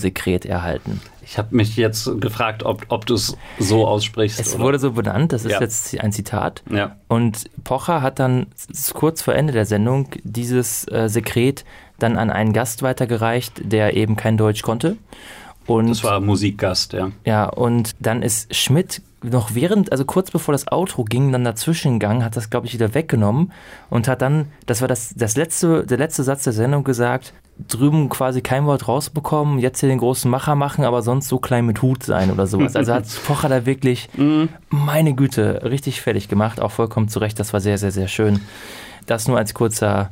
[0.00, 1.00] Sekret erhalten.
[1.22, 4.40] Ich habe mich jetzt gefragt, ob, ob du es so aussprichst.
[4.40, 4.64] Es oder?
[4.64, 5.60] wurde so benannt, das ist ja.
[5.60, 6.62] jetzt ein Zitat.
[6.68, 6.96] Ja.
[7.08, 8.46] Und Pocher hat dann
[8.92, 11.64] kurz vor Ende der Sendung dieses äh, Sekret
[11.98, 14.96] dann an einen Gast weitergereicht, der eben kein Deutsch konnte.
[15.66, 17.12] Und, das war Musikgast, ja.
[17.24, 21.98] Ja, und dann ist Schmidt noch während, also kurz bevor das Outro ging, dann dazwischen
[21.98, 23.52] gegangen, hat das, glaube ich, wieder weggenommen
[23.90, 27.32] und hat dann, das war das, das letzte, der letzte Satz der Sendung gesagt,
[27.68, 31.64] drüben quasi kein Wort rausbekommen, jetzt hier den großen Macher machen, aber sonst so klein
[31.66, 32.76] mit Hut sein oder sowas.
[32.76, 34.48] Also hat Pocher da wirklich, mhm.
[34.70, 37.38] meine Güte, richtig fertig gemacht, auch vollkommen zurecht.
[37.38, 38.40] Das war sehr, sehr, sehr schön.
[39.06, 40.10] Das nur als kurzer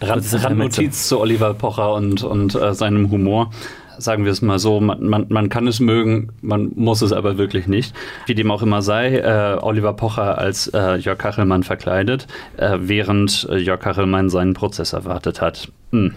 [0.00, 3.50] Randnotiz zu Oliver Pocher und, und äh, seinem Humor
[3.98, 7.38] sagen wir es mal so, man, man, man kann es mögen, man muss es aber
[7.38, 7.94] wirklich nicht.
[8.26, 13.46] Wie dem auch immer sei, äh, Oliver Pocher als äh, Jörg Kachelmann verkleidet, äh, während
[13.50, 15.68] äh, Jörg Kachelmann seinen Prozess erwartet hat.
[15.92, 16.14] Hm.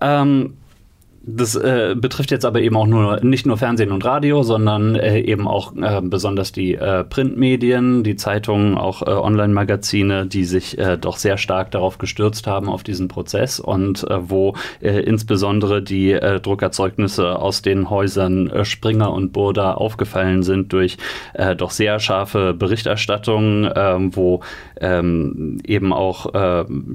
[0.00, 0.54] Ähm,
[1.28, 5.18] das äh, betrifft jetzt aber eben auch nur nicht nur Fernsehen und Radio, sondern äh,
[5.18, 10.96] eben auch äh, besonders die äh, Printmedien, die Zeitungen, auch äh, Online-Magazine, die sich äh,
[10.96, 16.12] doch sehr stark darauf gestürzt haben auf diesen Prozess und wo insbesondere die
[16.42, 20.96] Druckerzeugnisse aus den Häusern Springer und Burda aufgefallen sind durch
[21.56, 24.40] doch sehr scharfe Berichterstattung, ähm, wo
[24.80, 26.32] ähm, eben auch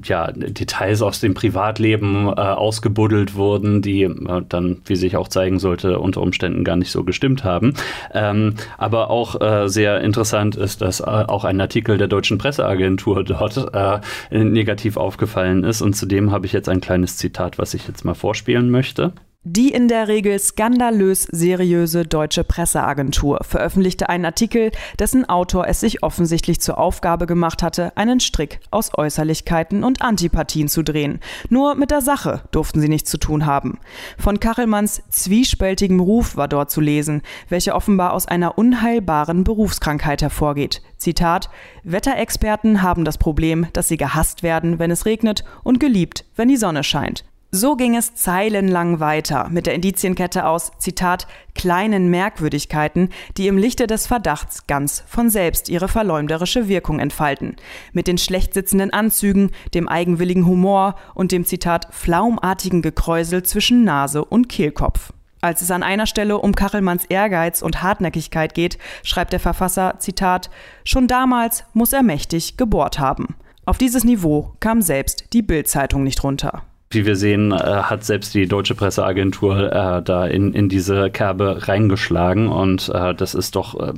[0.04, 4.10] ja, Details aus dem Privatleben ausgebuddelt wurden, die
[4.50, 7.74] dann, wie sich auch zeigen sollte, unter Umständen gar nicht so gestimmt haben.
[8.14, 13.24] Ähm, aber auch äh, sehr interessant ist, dass äh, auch ein Artikel der deutschen Presseagentur
[13.24, 15.82] dort äh, negativ aufgefallen ist.
[15.82, 19.14] Und zudem habe ich jetzt ein kleines Zitat, was ich jetzt mal vorspielen möchte.
[19.44, 26.04] Die in der Regel skandalös seriöse deutsche Presseagentur veröffentlichte einen Artikel, dessen Autor es sich
[26.04, 31.22] offensichtlich zur Aufgabe gemacht hatte, einen Strick aus Äußerlichkeiten und Antipathien zu drehen.
[31.50, 33.80] Nur mit der Sache durften sie nichts zu tun haben.
[34.20, 40.84] Von Kachelmanns zwiespältigem Ruf war dort zu lesen, welcher offenbar aus einer unheilbaren Berufskrankheit hervorgeht.
[40.98, 41.50] Zitat:
[41.84, 46.58] Wetterexperten haben das Problem, dass sie gehasst werden, wenn es regnet und geliebt, wenn die
[46.58, 47.26] Sonne scheint.
[47.54, 53.88] So ging es zeilenlang weiter mit der Indizienkette aus, Zitat, kleinen Merkwürdigkeiten, die im Lichte
[53.88, 57.58] des Verdachts ganz von selbst ihre verleumderische Wirkung entfalten.
[57.92, 64.24] Mit den schlecht sitzenden Anzügen, dem eigenwilligen Humor und dem Zitat flaumartigen Gekräusel zwischen Nase
[64.24, 65.12] und Kehlkopf.
[65.42, 70.50] Als es an einer Stelle um Kachelmanns Ehrgeiz und Hartnäckigkeit geht, schreibt der Verfasser, Zitat,
[70.86, 73.36] schon damals muss er mächtig gebohrt haben.
[73.66, 76.64] Auf dieses Niveau kam selbst die Bild-Zeitung nicht runter.
[76.92, 81.68] Wie wir sehen, äh, hat selbst die deutsche Presseagentur äh, da in, in diese Kerbe
[81.68, 83.94] reingeschlagen und äh, das ist doch äh,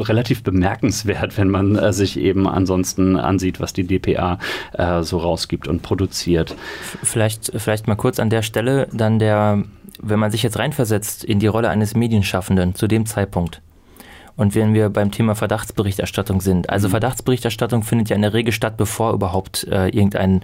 [0.00, 4.38] relativ bemerkenswert, wenn man äh, sich eben ansonsten ansieht, was die DPA
[4.72, 6.56] äh, so rausgibt und produziert.
[7.02, 9.64] Vielleicht, vielleicht mal kurz an der Stelle dann der,
[10.00, 13.60] wenn man sich jetzt reinversetzt in die Rolle eines Medienschaffenden zu dem Zeitpunkt
[14.36, 16.92] Und wenn wir beim Thema Verdachtsberichterstattung sind, also Mhm.
[16.92, 20.42] Verdachtsberichterstattung findet ja in der Regel statt, bevor überhaupt äh, irgendein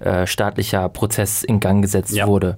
[0.00, 2.26] äh, staatlicher Prozess in Gang gesetzt Ja.
[2.26, 2.56] wurde.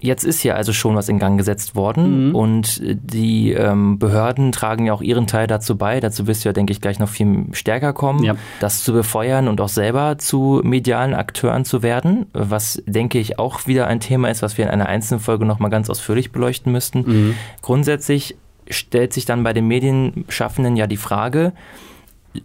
[0.00, 2.34] Jetzt ist ja also schon was in Gang gesetzt worden Mhm.
[2.34, 6.00] und die ähm, Behörden tragen ja auch ihren Teil dazu bei.
[6.00, 8.36] Dazu wirst du ja, denke ich, gleich noch viel stärker kommen, Ja.
[8.60, 13.66] das zu befeuern und auch selber zu medialen Akteuren zu werden, was, denke ich, auch
[13.66, 17.00] wieder ein Thema ist, was wir in einer einzelnen Folge nochmal ganz ausführlich beleuchten müssten.
[17.06, 17.34] Mhm.
[17.60, 18.34] Grundsätzlich
[18.70, 21.52] stellt sich dann bei den Medienschaffenden ja die Frage,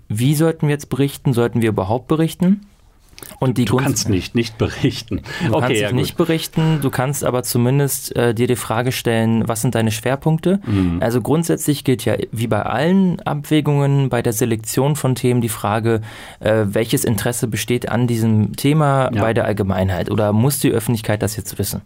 [0.07, 1.33] wie sollten wir jetzt berichten?
[1.33, 2.61] Sollten wir überhaupt berichten?
[3.39, 5.21] Und die Du Grunds- kannst nicht, nicht berichten.
[5.45, 9.47] Du okay, kannst ja, nicht berichten, du kannst aber zumindest äh, dir die Frage stellen,
[9.47, 10.59] was sind deine Schwerpunkte?
[10.65, 10.97] Mhm.
[11.01, 16.01] Also grundsätzlich gilt ja wie bei allen Abwägungen bei der Selektion von Themen die Frage,
[16.39, 19.21] äh, welches Interesse besteht an diesem Thema Ja.
[19.21, 21.81] bei der Allgemeinheit oder muss die Öffentlichkeit das jetzt wissen?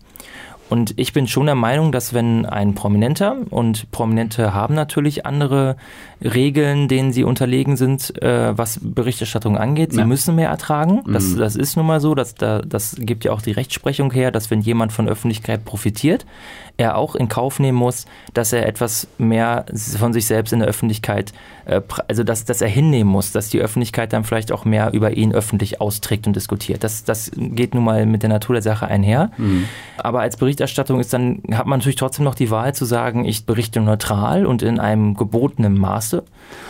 [0.67, 5.75] Und ich bin schon der Meinung, dass wenn ein Prominenter, und Prominente haben natürlich andere
[6.23, 10.06] Regeln, denen sie unterlegen sind, äh, was Berichterstattung angeht, sie Ja.
[10.06, 11.04] müssen mehr ertragen.
[11.08, 11.38] Das, Mhm.
[11.38, 14.49] das ist nun mal so, dass da, das gibt ja auch die Rechtsprechung her, dass
[14.49, 16.25] wenn jemand von Öffentlichkeit profitiert,
[16.78, 19.65] er auch in Kauf nehmen muss, dass er etwas mehr
[19.99, 21.32] von sich selbst in der Öffentlichkeit,
[22.08, 25.34] also dass, dass er hinnehmen muss, dass die Öffentlichkeit dann vielleicht auch mehr über ihn
[25.34, 26.84] öffentlich austrägt und diskutiert.
[26.84, 29.32] Das, das geht nun mal mit der Natur der Sache einher.
[29.97, 33.45] Aber als Berichterstattung ist dann, hat man natürlich trotzdem noch die Wahl zu sagen, ich
[33.45, 36.23] berichte neutral und in einem gebotenen Maße.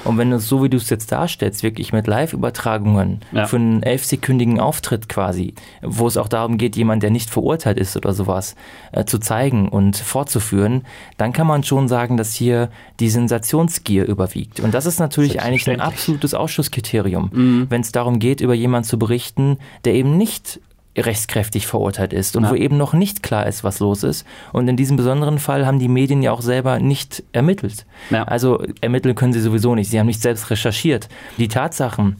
[0.05, 3.45] Und wenn du es so, wie du es jetzt darstellst, wirklich mit Live-Übertragungen Ja.
[3.45, 7.97] für einen elfsekündigen Auftritt quasi, wo es auch darum geht, jemand, der nicht verurteilt ist
[7.97, 8.55] oder sowas,
[8.93, 10.83] äh, zu zeigen und fortzuführen,
[11.17, 14.59] dann kann man schon sagen, dass hier die Sensationsgier überwiegt.
[14.61, 18.97] Und das ist natürlich eigentlich ein absolutes Ausschusskriterium, wenn es darum geht, über jemanden zu
[18.99, 20.59] berichten, der eben nicht
[20.97, 22.51] rechtskräftig verurteilt ist und Ja.
[22.51, 24.25] wo eben noch nicht klar ist, was los ist.
[24.53, 27.85] Und in diesem besonderen Fall haben die Medien ja auch selber nicht ermittelt.
[28.11, 28.23] Ja.
[28.23, 29.89] Also ermitteln können sie sowieso nicht.
[29.91, 31.09] Sie haben nicht selbst recherchiert.
[31.37, 32.15] Die Tatsachen,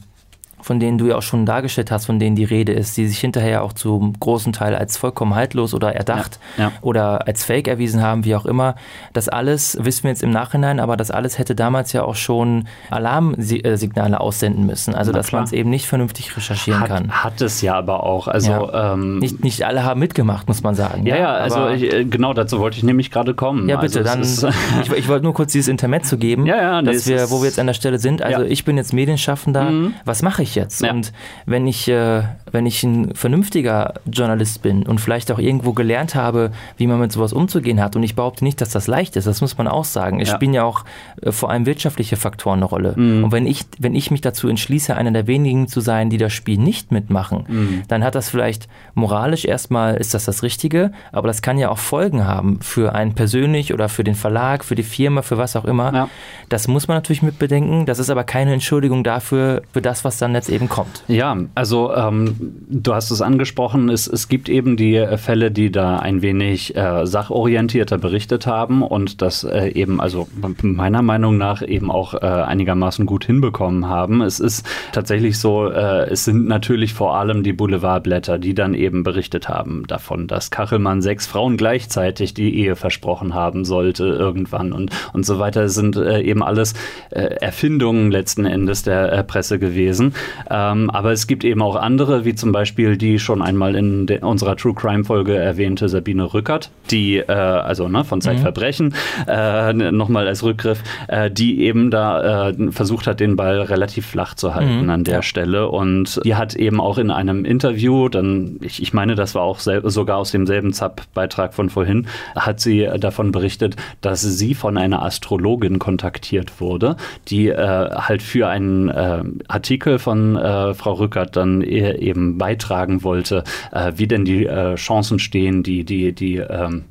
[0.61, 3.19] von denen du ja auch schon dargestellt hast, von denen die Rede ist, die sich
[3.19, 6.71] hinterher auch zum großen Teil als vollkommen haltlos oder erdacht Ja, ja.
[6.81, 8.75] oder als Fake erwiesen haben, wie auch immer.
[9.13, 12.67] Das alles wissen wir jetzt im Nachhinein, aber das alles hätte damals ja auch schon
[12.89, 14.95] Alarmsignale aussenden müssen.
[14.95, 17.11] Also Na dass man es eben nicht vernünftig recherchieren hat, kann.
[17.11, 18.27] hat es ja aber auch.
[18.27, 18.93] Also Ja.
[18.93, 21.05] ähm, Nicht, nicht alle haben mitgemacht, muss man sagen.
[21.05, 23.67] ja, ja, also ich, äh, genau dazu wollte ich nämlich gerade kommen.
[23.69, 24.53] Ja, bitte, also dann.
[24.83, 27.59] ich, ich wollte nur kurz dieses Intermezzo geben, nee, dass es wir, wo wir jetzt
[27.59, 28.21] an der Stelle sind.
[28.21, 28.41] Also.
[28.41, 28.51] Mhm.
[28.51, 29.71] ich bin jetzt Medienschaffender.
[30.05, 30.81] Was mache ich jetzt?
[30.81, 30.91] Ja.
[30.91, 31.11] Und
[31.45, 36.51] wenn ich, äh, wenn ich ein vernünftiger Journalist bin und vielleicht auch irgendwo gelernt habe,
[36.77, 39.41] wie man mit sowas umzugehen hat, und ich behaupte nicht, dass das leicht ist, das
[39.41, 40.19] muss man auch sagen.
[40.21, 40.35] Es Ja.
[40.35, 40.85] spielen ja auch
[41.21, 42.93] äh, vor allem wirtschaftliche Faktoren eine Rolle.
[42.95, 43.25] Mhm.
[43.25, 46.33] Und wenn ich, wenn ich mich dazu entschließe, einer der wenigen zu sein, die das
[46.33, 47.83] Spiel nicht mitmachen, Mhm.
[47.87, 51.77] dann hat das vielleicht moralisch erstmal ist das das Richtige, aber das kann ja auch
[51.77, 55.65] Folgen haben für einen persönlich oder für den Verlag, für die Firma, für was auch
[55.65, 55.93] immer.
[55.93, 56.09] Ja.
[56.49, 57.85] Das muss man natürlich mit bedenken.
[57.85, 61.03] Das ist aber keine Entschuldigung dafür, für das, was dann jetzt eben kommt.
[61.07, 62.35] Ja, also ähm,
[62.69, 66.75] du hast es angesprochen, es, es gibt eben die äh, Fälle, die da ein wenig
[66.75, 70.27] äh, sachorientierter berichtet haben und das äh, eben, also
[70.61, 74.21] meiner Meinung nach eben auch äh, einigermaßen gut hinbekommen haben.
[74.21, 79.03] Es ist tatsächlich so, äh, es sind natürlich vor allem die Boulevardblätter, die dann eben
[79.03, 84.91] berichtet haben davon, dass Kachelmann sechs Frauen gleichzeitig die Ehe versprochen haben sollte irgendwann und,
[85.13, 85.63] und so weiter.
[85.63, 86.73] Es sind äh, eben alles
[87.09, 90.13] Erfindungen letzten Endes der Presse gewesen.
[90.49, 94.55] Ähm, aber es gibt eben auch andere, wie zum Beispiel die schon einmal in unserer
[94.55, 98.93] True Crime Folge erwähnte Sabine Rückert, die, äh, also ne, von Zeitverbrechen,
[99.27, 104.33] äh, nochmal als Rückgriff, äh, die eben da äh, versucht hat, den Ball relativ flach
[104.35, 105.69] zu halten an der Stelle.
[105.69, 109.59] Und die hat eben auch in einem Interview, dann, ich, ich meine, das war auch
[109.59, 115.79] sogar aus demselben ZAP-Beitrag von vorhin, hat sie davon berichtet, dass sie von einer Astrologin
[115.79, 116.95] kontaktiert wurde,
[117.27, 123.43] die äh, halt für einen äh, Artikel von äh, Frau Rückert dann eben beitragen wollte,
[123.71, 126.85] äh, wie denn die äh, Chancen stehen, die, die, die, ähm,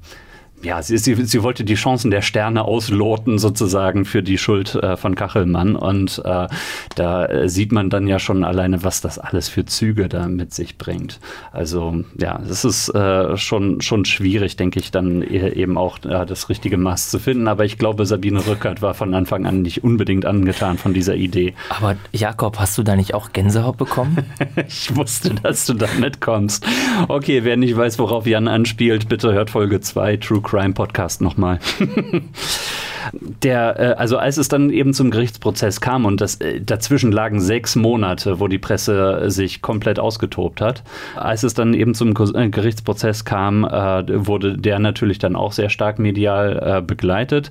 [0.65, 4.97] ja, sie, sie, sie wollte die Chancen der Sterne ausloten, sozusagen, für die Schuld äh,
[4.97, 5.77] von Kachelmann.
[5.77, 6.49] Und äh,
[6.97, 10.55] da äh, sieht man dann ja schon alleine, was das alles für Züge da mit
[10.55, 11.21] sich bringt.
[11.53, 16.25] Also, ja, es ist äh, schon, schon schwierig, denke ich, dann e- eben auch äh,
[16.27, 17.47] das richtige Maß zu finden.
[17.47, 21.55] Aber ich glaube, Sabine Rückert war von Anfang an nicht unbedingt angetan von dieser Idee.
[21.69, 24.17] Aber Jakob, hast du da nicht auch Gänsehaut bekommen?
[24.67, 26.65] Ich wusste, dass du da mitkommst.
[27.09, 31.59] Okay, wer nicht weiß, worauf Jan anspielt, bitte hört Folge 2 True Crime Podcast nochmal.
[33.13, 37.41] Der, äh, also als es dann eben zum Gerichtsprozess kam und das, äh, dazwischen lagen
[37.41, 40.83] sechs Monate, wo die Presse sich komplett ausgetobt hat.
[41.17, 45.71] Als es dann eben zum äh, Gerichtsprozess kam, äh, wurde der natürlich dann auch sehr
[45.71, 47.51] stark medial äh, begleitet.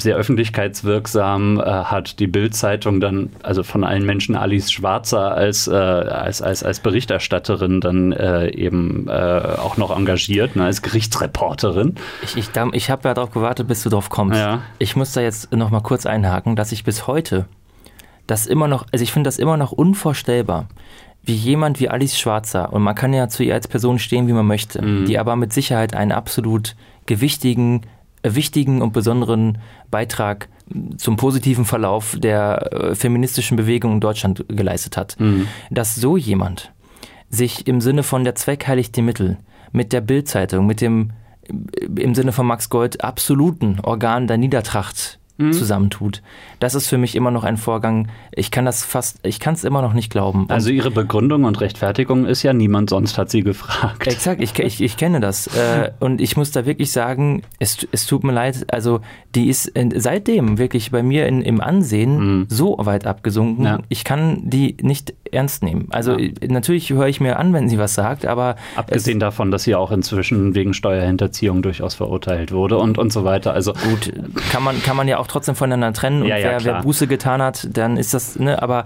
[0.00, 6.42] Sehr öffentlichkeitswirksam äh, hat die Bild-Zeitung dann, also von allen Menschen Alice Schwarzer als, als,
[6.42, 8.12] als, als Berichterstatterin dann
[8.52, 11.94] eben auch noch engagiert, ne, als Gerichtsreporterin.
[12.22, 14.38] Ich, ich, ich habe ja darauf gewartet, bis du drauf kommst.
[14.38, 14.62] Ja.
[14.78, 17.46] Ich muss da jetzt noch mal kurz einhaken, dass ich bis heute
[18.26, 20.68] das immer noch, also ich finde das immer noch unvorstellbar,
[21.24, 24.32] wie jemand wie Alice Schwarzer, und man kann ja zu ihr als Person stehen, wie
[24.32, 25.06] man möchte, mhm.
[25.06, 27.82] die aber mit Sicherheit einen absolut gewichtigen,
[28.22, 29.58] äh, wichtigen und besonderen
[29.90, 30.48] Beitrag
[30.96, 35.48] zum positiven Verlauf der äh, feministischen Bewegung in Deutschland geleistet hat, mhm.
[35.70, 36.72] dass so jemand
[37.28, 39.38] sich im Sinne von der Zweck heiligt die Mittel
[39.72, 41.10] mit der Bildzeitung, mit dem
[41.96, 45.52] im Sinne von Max Gold absoluten Organ der Niedertracht mhm.
[45.52, 46.22] zusammentut.
[46.58, 48.08] Das ist für mich immer noch ein Vorgang.
[48.32, 50.42] Ich kann das fast, ich kann es immer noch nicht glauben.
[50.42, 54.06] Und also ihre Begründung und Rechtfertigung ist ja niemand sonst hat sie gefragt.
[54.06, 55.46] Exakt, ich, ich, ich kenne das.
[55.48, 59.00] Äh, und ich muss da wirklich sagen, es, es tut mir leid, also
[59.34, 62.46] die ist seitdem wirklich bei mir in, im Ansehen mhm.
[62.48, 63.64] so weit abgesunken.
[63.64, 63.78] Ja.
[63.88, 65.88] Ich kann die nicht ernst nehmen.
[65.90, 66.30] Also ja.
[66.48, 68.56] natürlich höre ich mir an, wenn sie was sagt, aber.
[68.76, 73.52] Abgesehen davon, dass sie auch inzwischen wegen Steuerhinterziehung durchaus verurteilt wurde und, und so weiter.
[73.52, 74.12] Also gut,
[74.50, 77.06] kann man, kann man ja auch trotzdem voneinander trennen und ja, ja, wer, wer, Buße
[77.06, 78.84] getan hat, dann ist das, ne, aber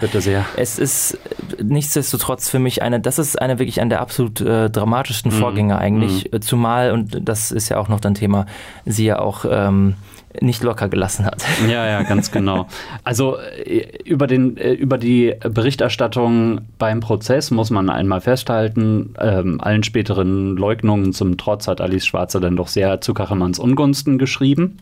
[0.56, 1.18] es ist
[1.62, 5.36] nichtsdestotrotz für mich eine, das ist eine wirklich eine der absolut äh, dramatischsten mhm.
[5.36, 6.40] Vorgänge eigentlich, mhm.
[6.42, 8.46] zumal, und das ist ja auch noch dein Thema,
[8.84, 9.94] sie ja auch ähm,
[10.40, 11.44] nicht locker gelassen hat.
[11.68, 12.66] Ja, ja, ganz genau.
[13.04, 19.60] Also äh, über, den, äh, über die Berichterstattung beim Prozess muss man einmal festhalten, ähm,
[19.60, 24.78] allen späteren Leugnungen zum Trotz hat Alice Schwarzer dann doch sehr zu Kachelmanns Ungunsten geschrieben.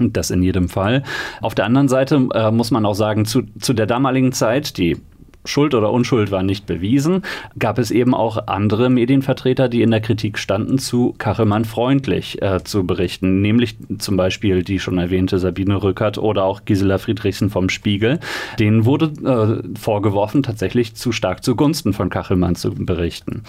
[0.00, 1.02] Das in jedem Fall.
[1.40, 4.96] Auf der anderen Seite äh, muss man auch sagen, zu, zu der damaligen Zeit, die
[5.44, 7.22] Schuld oder Unschuld war nicht bewiesen,
[7.58, 12.62] gab es eben auch andere Medienvertreter, die in der Kritik standen, zu Kachelmann freundlich äh,
[12.62, 17.68] zu berichten, nämlich zum Beispiel die schon erwähnte Sabine Rückert oder auch Gisela Friedrichsen vom
[17.68, 18.20] Spiegel.
[18.58, 23.42] Denen wurde äh, vorgeworfen, tatsächlich zu stark zugunsten von Kachelmann zu berichten.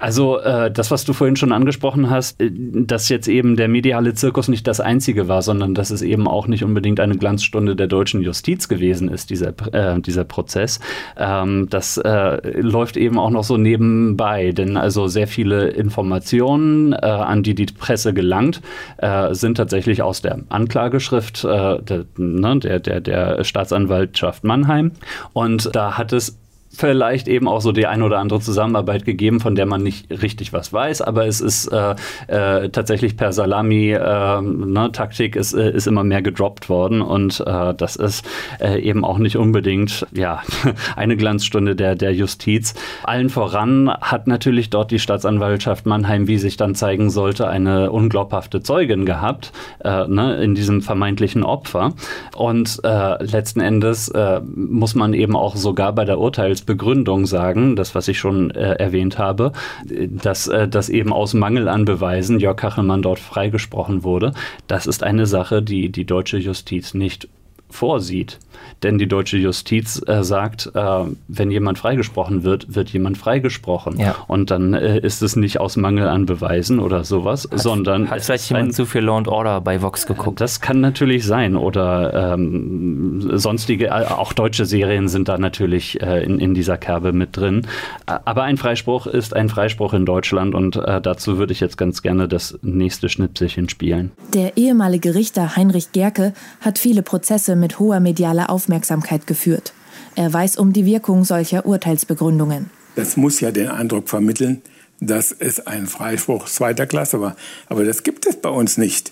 [0.00, 4.14] Also äh, das, was du vorhin schon angesprochen hast, äh, dass jetzt eben der mediale
[4.14, 7.86] Zirkus nicht das einzige war, sondern dass es eben auch nicht unbedingt eine Glanzstunde der
[7.86, 10.80] deutschen Justiz gewesen ist, dieser, äh, dieser Prozess.
[11.16, 16.96] Ähm, das äh, läuft eben auch noch so nebenbei, denn also sehr viele Informationen, äh,
[16.96, 18.62] an die die Presse gelangt,
[18.96, 24.92] äh, sind tatsächlich aus der Anklageschrift der, ne, der, der, der Staatsanwaltschaft Mannheim.
[25.32, 26.39] Und da hat es
[26.72, 30.52] vielleicht eben auch so die ein oder andere Zusammenarbeit gegeben, von der man nicht richtig
[30.52, 31.96] was weiß, aber es ist äh,
[32.28, 37.96] äh, tatsächlich per Salami-Taktik äh, ist, äh, ist immer mehr gedroppt worden und äh, das
[37.96, 38.24] ist
[38.60, 40.42] äh, eben auch nicht unbedingt ja,
[40.96, 42.74] eine Glanzstunde der, der Justiz.
[43.02, 48.62] Allen voran hat natürlich dort die Staatsanwaltschaft Mannheim, wie sich dann zeigen sollte, eine unglaubhafte
[48.62, 49.52] Zeugin gehabt
[49.82, 51.94] ne, in diesem vermeintlichen Opfer
[52.36, 54.12] und letzten Endes
[54.54, 58.50] muss man eben auch sogar bei der Urteils als Begründung sagen, das, was ich schon
[58.50, 59.52] äh, erwähnt habe,
[59.86, 64.32] dass, äh, dass eben aus Mangel an Beweisen Jörg Kachelmann dort freigesprochen wurde.
[64.66, 67.28] Das ist eine Sache, die die deutsche Justiz nicht
[67.70, 68.38] vorsieht.
[68.82, 73.98] Denn die deutsche Justiz äh, sagt, äh, wenn jemand freigesprochen wird, wird jemand freigesprochen.
[73.98, 74.16] Ja.
[74.26, 78.10] Und dann äh, ist es nicht aus Mangel an Beweisen oder sowas, hat, sondern.
[78.10, 80.40] Hat vielleicht jemand ein, zu viel Law and Order bei Vox geguckt?
[80.40, 81.56] Das kann natürlich sein.
[81.56, 87.12] Oder ähm, sonstige, äh, auch deutsche Serien sind da natürlich äh, in, in dieser Kerbe
[87.12, 87.66] mit drin.
[88.06, 92.00] Aber ein Freispruch ist ein Freispruch in Deutschland und äh, dazu würde ich jetzt ganz
[92.00, 94.12] gerne das nächste Schnipselchen spielen.
[94.32, 99.72] Der ehemalige Richter Heinrich Gerke hat viele Prozesse mit hoher medialer Aufmerksamkeit Aufmerksamkeit geführt.
[100.14, 102.70] Er weiß um die Wirkung solcher Urteilsbegründungen.
[102.94, 104.62] Das muss ja den Eindruck vermitteln,
[105.00, 107.34] dass es ein Freispruch zweiter Klasse war.
[107.68, 109.10] Aber das gibt es bei uns nicht.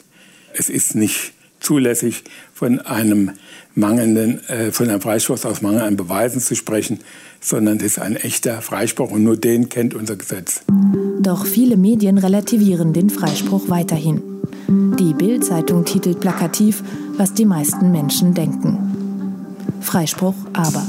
[0.52, 2.22] Es ist nicht zulässig,
[2.54, 3.32] von einem
[3.74, 7.00] mangelnden, äh, von einem Freispruch aus Mangel an Beweisen zu sprechen,
[7.40, 10.62] sondern es ist ein echter Freispruch und nur den kennt unser Gesetz.
[11.20, 14.22] Doch viele Medien relativieren den Freispruch weiterhin.
[14.68, 16.84] Die Bild-Zeitung titelt plakativ,
[17.16, 18.87] was die meisten Menschen denken.
[19.80, 20.84] Freispruch aber.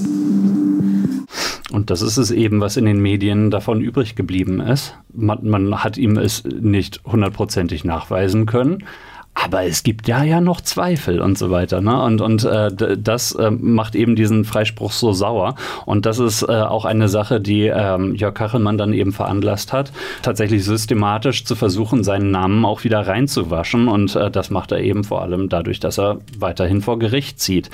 [1.72, 4.98] Und das ist es eben, was in den Medien davon übrig geblieben ist.
[5.14, 8.84] Man, man hat ihm es nicht hundertprozentig nachweisen können.
[9.34, 11.82] Aber es gibt ja ja noch Zweifel und so weiter.
[11.82, 12.02] Ne?
[12.04, 15.56] Und, und äh, das äh, macht eben diesen Freispruch so sauer.
[15.86, 19.92] Und das ist äh, auch eine Sache, die ähm, Jörg Kachelmann dann eben veranlasst hat,
[20.22, 23.88] tatsächlich systematisch zu versuchen, seinen Namen auch wieder reinzuwaschen.
[23.88, 27.70] Und äh, das macht er eben vor allem dadurch, dass er weiterhin vor Gericht zieht.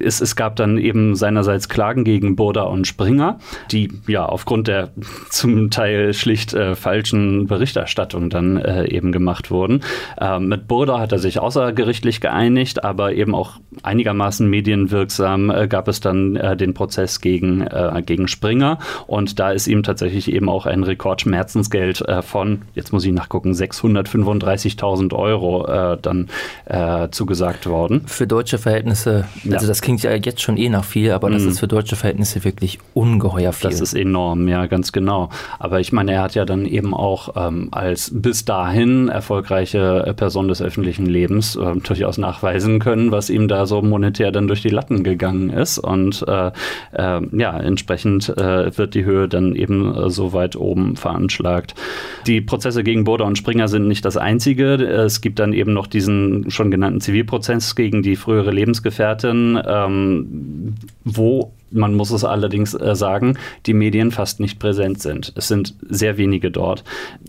[0.00, 3.38] Es, es gab dann eben seinerseits Klagen gegen Burda und Springer,
[3.70, 4.90] die ja aufgrund der
[5.30, 9.82] zum Teil schlicht äh, falschen Berichterstattung dann äh, eben gemacht wurden.
[10.20, 15.88] Ähm, mit Burda hat er sich außergerichtlich geeinigt, aber eben auch einigermaßen medienwirksam äh, gab
[15.88, 20.48] es dann äh, den Prozess gegen, äh, gegen Springer und da ist ihm tatsächlich eben
[20.48, 26.28] auch ein Rekordschmerzensgeld äh, von, jetzt muss ich nachgucken, 635.000 Euro äh, dann
[26.66, 28.02] äh, zugesagt worden.
[28.06, 29.66] Für deutsche Verhältnisse, also ja.
[29.66, 31.48] das klingt ja jetzt schon eh nach viel, aber das mhm.
[31.48, 33.70] ist für deutsche Verhältnisse wirklich ungeheuer viel.
[33.70, 35.30] Das ist enorm, ja, ganz genau.
[35.58, 40.46] Aber ich meine, er hat ja dann eben auch ähm, als bis dahin erfolgreiche Person
[40.46, 44.68] des öffentlichen Lebens äh, durchaus nachweisen können, was ihm da so monetär dann durch die
[44.68, 45.78] Latten gegangen ist.
[45.78, 46.48] Und äh,
[46.92, 51.74] äh, ja, entsprechend äh, wird die Höhe dann eben äh, so weit oben veranschlagt.
[52.26, 54.74] Die Prozesse gegen Burda und Springer sind nicht das einzige.
[54.74, 61.52] Es gibt dann eben noch diesen schon genannten Zivilprozess gegen die frühere Lebensgefährtin, ähm, wo
[61.70, 65.32] man muss es allerdings äh, sagen, die Medien fast nicht präsent sind.
[65.36, 66.84] Es sind sehr wenige dort.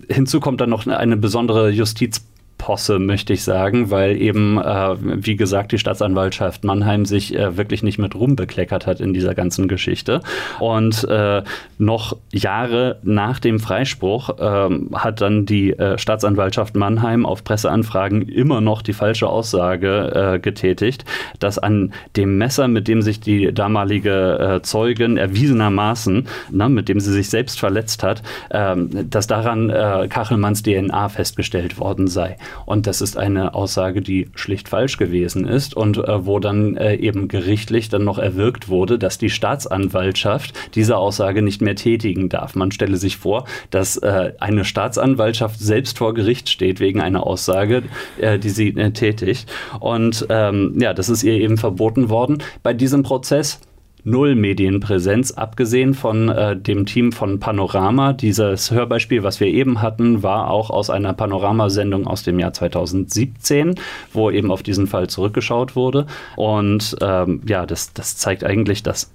[0.10, 2.26] Hinzu kommt dann noch eine besondere Justiz
[2.62, 7.82] Posse, möchte ich sagen, weil eben, äh, wie gesagt, die Staatsanwaltschaft Mannheim sich äh, wirklich
[7.82, 10.22] nicht mit Ruhm bekleckert hat in dieser ganzen Geschichte.
[10.60, 11.42] Und äh,
[11.80, 18.62] noch Jahre nach dem Freispruch ähm, hat dann die äh, Staatsanwaltschaft Mannheim auf Presseanfragen immer
[18.62, 21.04] noch die falsche Aussage äh, getätigt,
[21.40, 27.00] dass an dem Messer, mit dem sich die damalige äh, Zeugin erwiesenermaßen, na, mit dem
[27.00, 29.70] sie sich selbst verletzt hat, ähm, dass daran
[30.10, 32.38] Kachelmanns DNA festgestellt worden sei.
[32.66, 36.96] Und das ist eine Aussage, die schlicht falsch gewesen ist und äh, wo dann äh,
[36.96, 42.56] eben gerichtlich dann noch erwirkt wurde, dass die Staatsanwaltschaft diese Aussage nicht mehr tätigen darf.
[42.56, 47.84] Man stelle sich vor, dass äh, eine Staatsanwaltschaft selbst vor Gericht steht wegen einer Aussage,
[48.20, 49.52] äh, die sie äh, tätigt.
[49.80, 52.40] Und ähm, ja, das ist ihr eben verboten worden.
[52.64, 53.60] Bei diesem Prozess
[54.04, 58.14] null Medienpräsenz, abgesehen von äh, dem Team von Panorama.
[58.14, 63.76] Dieses Hörbeispiel, was wir eben hatten, war auch aus einer Panorama-Sendung aus dem Jahr 2017,
[64.14, 66.08] wo eben auf diesen Fall zurückgeschaut wurde.
[66.36, 69.12] Und ähm, ja, das, das zeigt eigentlich, dass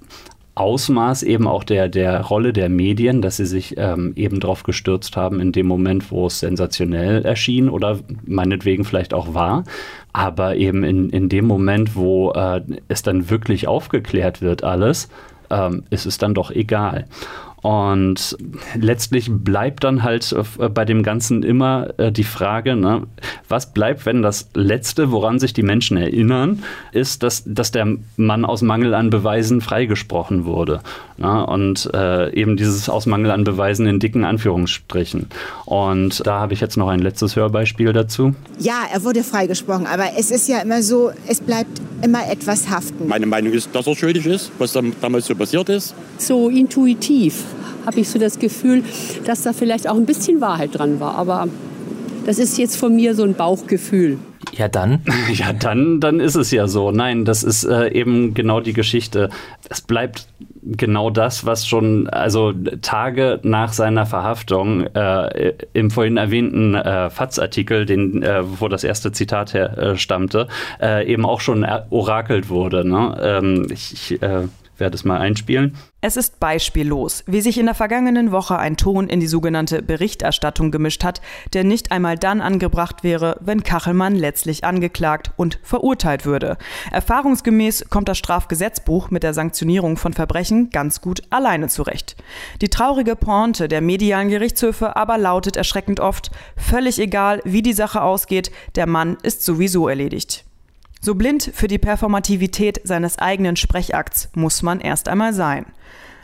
[0.59, 5.15] Ausmaß eben auch der, der Rolle der Medien, dass sie sich ähm, eben darauf gestürzt
[5.15, 9.63] haben in dem Moment, wo es sensationell erschien oder meinetwegen vielleicht auch war.
[10.13, 15.09] Aber eben in, in dem Moment, wo äh, es dann wirklich aufgeklärt wird, alles,
[15.49, 17.05] ähm, ist es dann doch egal.
[17.67, 18.37] Und
[18.75, 23.03] letztlich bleibt dann halt äh, bei dem Ganzen immer äh, die Frage, ne,
[23.49, 26.63] was bleibt, wenn das Letzte, woran sich die Menschen erinnern,
[26.93, 30.79] ist, dass, dass der Mann aus Mangel an Beweisen freigesprochen wurde.
[31.17, 31.45] Ne?
[31.45, 35.27] Und äh, eben dieses aus Mangel an Beweisen in dicken Anführungsstrichen.
[35.65, 38.33] Und da habe ich jetzt noch ein letztes Hörbeispiel dazu.
[38.59, 43.09] Ja, er wurde freigesprochen, aber es ist ja immer so, es bleibt immer etwas haften.
[43.09, 45.93] Meine Meinung ist, dass er schuldig ist, was damals so passiert ist.
[46.17, 47.43] So intuitiv
[47.87, 48.83] habe ich so das Gefühl,
[49.25, 51.15] dass da vielleicht auch ein bisschen Wahrheit dran war.
[51.15, 51.47] Aber
[52.27, 54.19] das ist jetzt von mir so ein Bauchgefühl.
[54.51, 55.01] Ja, dann?
[55.33, 56.91] Ja, dann, dann ist es ja so.
[56.91, 59.29] Nein, das ist äh, eben genau die Geschichte.
[59.69, 60.27] Es bleibt
[60.63, 67.89] genau das, was schon, also Tage nach seiner Verhaftung äh, im vorhin erwähnten äh, FATS-Artikel,
[67.89, 70.47] äh, wo das erste Zitat her äh, stammte,
[70.81, 72.83] äh, eben auch schon orakelt wurde.
[72.83, 73.17] Ne?
[73.21, 74.47] Ähm, ich, ich äh,
[74.79, 75.75] werde es mal einspielen.
[75.99, 80.71] Es ist beispiellos, wie sich in der vergangenen Woche ein Ton in die sogenannte Berichterstattung
[80.71, 81.21] gemischt hat,
[81.53, 86.57] der nicht einmal dann angebracht wäre, wenn Kachelmann letztlich angeklagt und verurteilt würde.
[86.91, 92.15] Erfahrungsgemäß kommt das Strafgesetzbuch mit der Sanktionierung von Verbrechen ganz gut alleine zurecht.
[92.61, 98.01] Die traurige Pointe der medialen Gerichtshöfe aber lautet erschreckend oft, völlig egal, wie die Sache
[98.01, 100.46] ausgeht, der Mann ist sowieso erledigt.
[101.01, 105.65] So blind für die Performativität seines eigenen Sprechakts muss man erst einmal sein.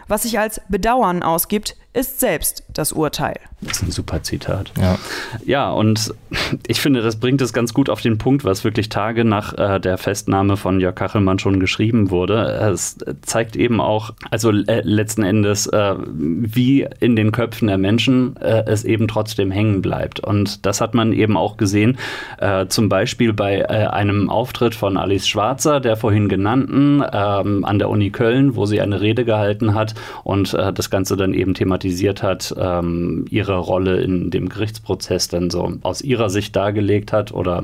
[0.07, 3.39] Was sich als Bedauern ausgibt, ist selbst das Urteil.
[3.62, 4.72] Das ist ein super Zitat.
[4.80, 4.98] Ja,
[5.46, 6.14] ja und
[6.68, 9.80] ich finde, das bringt es ganz gut auf den Punkt, was wirklich Tage nach äh,
[9.80, 12.46] der Festnahme von Jörg Kachelmann schon geschrieben wurde.
[12.74, 18.38] Es zeigt eben auch, also äh, letzten Endes, äh, wie in den Köpfen der Menschen
[18.38, 20.20] äh, es eben trotzdem hängen bleibt.
[20.20, 22.00] Und das hat man eben auch gesehen,
[22.39, 27.78] äh, zum Beispiel bei äh, einem Auftritt von Alice Schwarzer, der vorhin genannten, ähm, an
[27.78, 31.83] der Uni Köln, wo sie eine Rede gehalten hat und das Ganze dann eben thematisiert
[31.84, 37.34] thematisiert hat, ähm, ihre Rolle in dem Gerichtsprozess dann so aus ihrer Sicht dargelegt hat
[37.34, 37.64] oder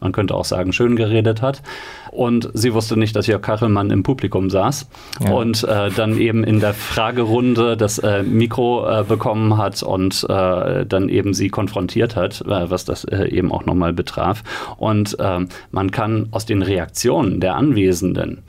[0.00, 1.62] man könnte auch sagen, schön geredet hat.
[2.10, 4.86] Und sie wusste nicht, dass Jörg Kachelmann im Publikum saß
[5.24, 5.32] ja.
[5.32, 10.84] und äh, dann eben in der Fragerunde das äh, Mikro äh, bekommen hat und äh,
[10.84, 14.42] dann eben sie konfrontiert hat, äh, was das äh, eben auch nochmal betraf.
[14.76, 18.42] Und ähm, man kann aus den Reaktionen der Anwesenden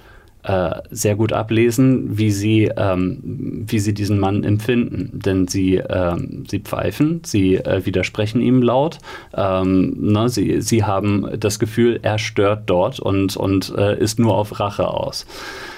[0.43, 5.19] äh, sehr gut ablesen, wie sie, ähm, wie sie diesen Mann empfinden.
[5.23, 8.99] Denn sie, ähm, sie pfeifen, sie äh, widersprechen ihm laut.
[9.33, 14.35] Ähm, ne, sie, sie haben das Gefühl, er stört dort und, und äh, ist nur
[14.35, 15.25] auf Rache aus.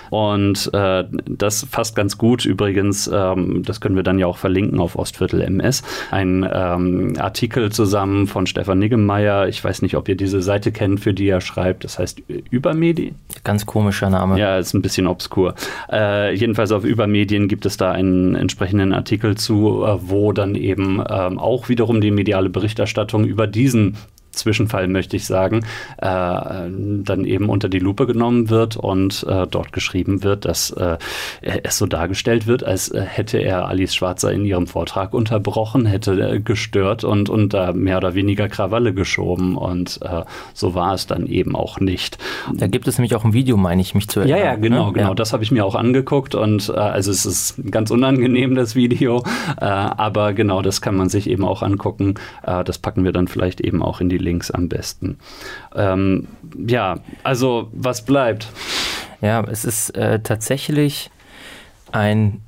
[0.10, 4.80] Und äh, das fasst ganz gut übrigens, ähm, das können wir dann ja auch verlinken
[4.80, 9.48] auf Ostviertel MS, ein ähm, Artikel zusammen von Stefan Niggemeier.
[9.48, 11.84] Ich weiß nicht, ob ihr diese Seite kennt, für die er schreibt.
[11.84, 13.16] Das heißt Übermedien.
[13.44, 14.40] Ganz komischer Name.
[14.40, 15.56] Ja, ist ein bisschen obskur.
[15.92, 21.04] Äh, jedenfalls auf Übermedien gibt es da einen entsprechenden Artikel zu, äh, wo dann eben
[21.10, 23.98] ähm, auch wiederum die mediale Berichterstattung über diesen
[24.36, 25.66] Zwischenfall, möchte ich sagen,
[25.98, 30.98] äh, dann eben unter die Lupe genommen wird und äh, dort geschrieben wird, dass äh,
[31.42, 36.42] es so dargestellt wird, als äh, hätte er Alice Schwarzer in ihrem Vortrag unterbrochen, hätte
[36.42, 39.58] gestört und, und da mehr oder weniger Krawalle geschoben.
[39.58, 40.24] Und äh,
[40.54, 42.18] so war es dann eben auch nicht.
[42.54, 44.40] Da gibt es nämlich auch ein Video, meine ich, mich zu erinnern.
[44.40, 44.94] Ja, ja, genau, ne?
[44.94, 45.10] genau.
[45.10, 45.16] Ja.
[45.16, 49.24] Das habe ich mir auch angeguckt und äh, also es ist ganz unangenehm, das Video.
[49.58, 52.16] aber genau, das kann man sich eben auch angucken.
[52.44, 55.18] das packen wir dann vielleicht eben auch in die Links am besten.
[55.76, 56.28] Ähm,
[56.68, 58.48] ja, also was bleibt?
[59.22, 61.10] Ja, es ist äh, tatsächlich
[61.92, 62.42] ein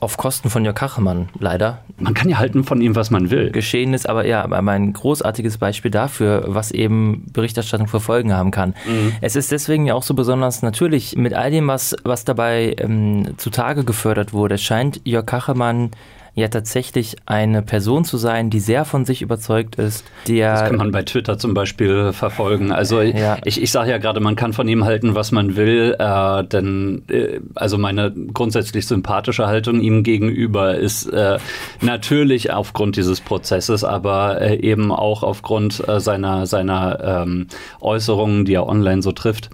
[0.00, 1.82] auf Kosten von Jörg Kachemann, leider.
[1.98, 3.50] Man kann ja halten von ihm, was man will.
[3.50, 8.74] Geschehen ist, aber ja, ein großartiges Beispiel dafür, was eben Berichterstattung für Folgen haben kann.
[8.86, 9.12] Mhm.
[9.20, 13.34] Es ist deswegen ja auch so besonders natürlich mit all dem, was, was dabei ähm,
[13.38, 15.90] zutage gefördert wurde, scheint Jörg Kachemann
[16.36, 20.04] ja tatsächlich eine Person zu sein, die sehr von sich überzeugt ist.
[20.28, 22.72] Der das kann man bei Twitter zum Beispiel verfolgen.
[22.72, 23.38] Also ja.
[23.44, 27.04] ich, ich sage ja gerade, man kann von ihm halten, was man will, äh, denn
[27.08, 31.38] äh, also meine grundsätzlich sympathische Haltung ihm gegenüber ist äh,
[31.80, 37.46] natürlich aufgrund dieses Prozesses, aber äh, eben auch aufgrund äh, seiner, seiner ähm,
[37.80, 39.48] Äußerungen, die er online so trifft,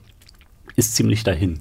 [0.75, 1.61] ist ziemlich dahin.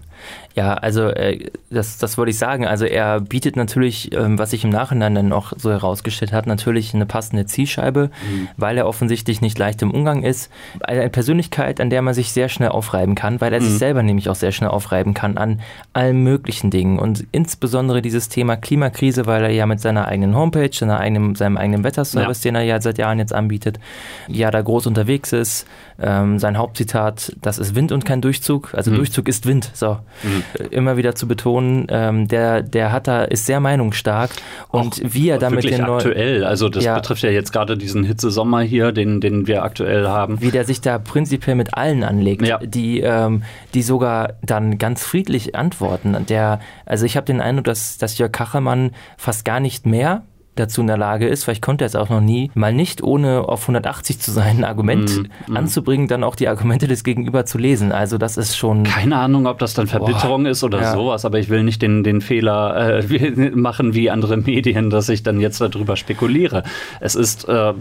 [0.56, 2.66] Ja, also äh, das, das wollte ich sagen.
[2.68, 6.94] Also er bietet natürlich, ähm, was sich im Nachhinein dann auch so herausgestellt hat, natürlich
[6.94, 8.48] eine passende Zielscheibe, mhm.
[8.58, 10.52] weil er offensichtlich nicht leicht im Umgang ist.
[10.82, 13.66] Eine Persönlichkeit, an der man sich sehr schnell aufreiben kann, weil er mhm.
[13.66, 15.62] sich selber nämlich auch sehr schnell aufreiben kann an
[15.94, 17.00] allen möglichen Dingen.
[17.00, 21.56] Und insbesondere dieses Thema Klimakrise, weil er ja mit seiner eigenen Homepage, seiner eigenen, seinem
[21.56, 22.50] eigenen Wetterservice, ja.
[22.50, 23.80] den er ja seit Jahren jetzt anbietet,
[24.28, 25.66] ja da groß unterwegs ist.
[26.02, 28.74] Ähm, sein Hauptzitat, das ist Wind und kein Durchzug.
[28.74, 28.96] Also mhm.
[28.96, 29.72] Durchzug ist Wind.
[29.74, 30.00] So.
[30.24, 30.41] Mhm
[30.72, 34.32] immer wieder zu betonen, ähm, der, der hat da, ist sehr meinungsstark
[34.70, 38.04] und Auch wie er damit den aktuell, also das ja, betrifft ja jetzt gerade diesen
[38.04, 40.42] Hitzesommer hier, den, den wir aktuell haben.
[40.42, 42.58] Wie der sich da prinzipiell mit allen anlegt, ja.
[42.58, 46.26] die, ähm, die sogar dann ganz friedlich antworten.
[46.28, 50.24] Der, also ich habe den Eindruck, dass, dass Jörg Kachelmann fast gar nicht mehr
[50.56, 53.48] dazu in der Lage ist, vielleicht konnte er es auch noch nie, mal nicht ohne
[53.48, 55.58] auf 180 zu sein, ein Argument mm, mm.
[55.58, 57.92] anzubringen, dann auch die Argumente des Gegenüber zu lesen.
[57.92, 58.84] Also das ist schon...
[58.84, 60.94] Keine Ahnung, ob das dann Verbitterung boah, ist oder ja.
[60.94, 65.24] sowas, aber ich will nicht den, den Fehler äh, machen wie andere Medien, dass ich
[65.24, 66.64] dann jetzt darüber spekuliere.
[67.00, 67.74] Es ist äh,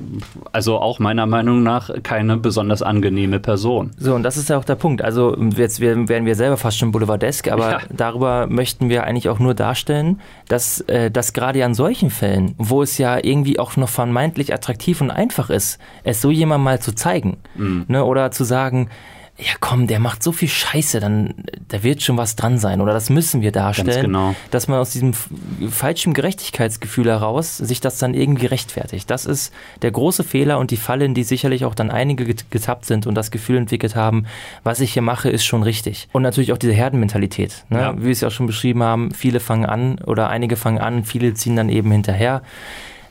[0.52, 3.90] also auch meiner Meinung nach keine besonders angenehme Person.
[3.98, 5.02] So, und das ist ja auch der Punkt.
[5.02, 7.78] Also jetzt werden wir selber fast schon boulevardesk, aber ja.
[7.90, 12.82] darüber möchten wir eigentlich auch nur darstellen, dass, äh, dass gerade an solchen Fällen, wo
[12.82, 16.94] es ja irgendwie auch noch vermeintlich attraktiv und einfach ist, es so jemand mal zu
[16.94, 17.38] zeigen.
[17.54, 17.86] Mhm.
[17.88, 18.90] Ne, oder zu sagen,
[19.41, 21.34] ja komm, der macht so viel Scheiße, dann
[21.68, 24.34] da wird schon was dran sein oder das müssen wir darstellen, genau.
[24.51, 25.14] dass man aus diesem
[25.70, 29.11] falschen Gerechtigkeitsgefühl heraus sich das dann irgendwie rechtfertigt.
[29.11, 32.84] Das ist der große Fehler und die Falle, in die sicherlich auch dann einige getappt
[32.84, 34.26] sind und das Gefühl entwickelt haben,
[34.62, 36.09] was ich hier mache, ist schon richtig.
[36.12, 37.80] Und natürlich auch diese Herdenmentalität, ne?
[37.80, 37.97] ja.
[37.97, 41.05] wie wir es ja auch schon beschrieben haben, viele fangen an oder einige fangen an,
[41.05, 42.43] viele ziehen dann eben hinterher.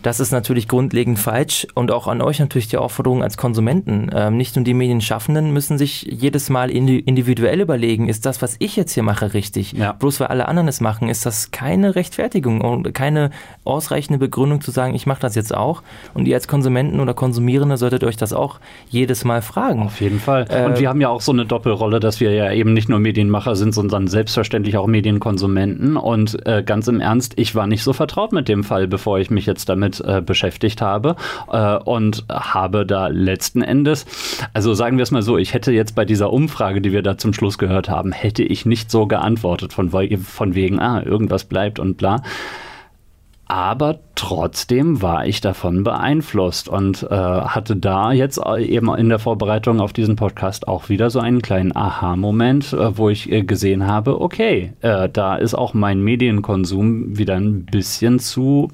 [0.01, 4.09] Das ist natürlich grundlegend falsch und auch an euch natürlich die Aufforderung als Konsumenten.
[4.15, 8.77] Ähm, nicht nur die Medienschaffenden müssen sich jedes Mal individuell überlegen, ist das, was ich
[8.77, 9.73] jetzt hier mache, richtig?
[9.73, 9.91] Ja.
[9.91, 13.31] Bloß weil alle anderen es machen, ist das keine Rechtfertigung und keine
[13.65, 15.83] ausreichende Begründung zu sagen, ich mache das jetzt auch.
[16.13, 19.83] Und ihr als Konsumenten oder Konsumierende solltet euch das auch jedes Mal fragen.
[19.83, 20.45] Auf jeden Fall.
[20.49, 22.99] Äh, und wir haben ja auch so eine Doppelrolle, dass wir ja eben nicht nur
[22.99, 25.97] Medienmacher sind, sondern selbstverständlich auch Medienkonsumenten.
[25.97, 29.29] Und äh, ganz im Ernst, ich war nicht so vertraut mit dem Fall, bevor ich
[29.29, 31.15] mich jetzt damit damit äh, beschäftigt habe
[31.51, 34.05] äh, und habe da letzten Endes,
[34.53, 37.17] also sagen wir es mal so, ich hätte jetzt bei dieser Umfrage, die wir da
[37.17, 41.79] zum Schluss gehört haben, hätte ich nicht so geantwortet von, von wegen, ah, irgendwas bleibt
[41.79, 42.21] und bla.
[43.47, 49.79] aber trotzdem war ich davon beeinflusst und äh, hatte da jetzt eben in der Vorbereitung
[49.79, 54.21] auf diesen Podcast auch wieder so einen kleinen Aha-Moment, äh, wo ich äh, gesehen habe,
[54.21, 58.69] okay, äh, da ist auch mein Medienkonsum wieder ein bisschen zu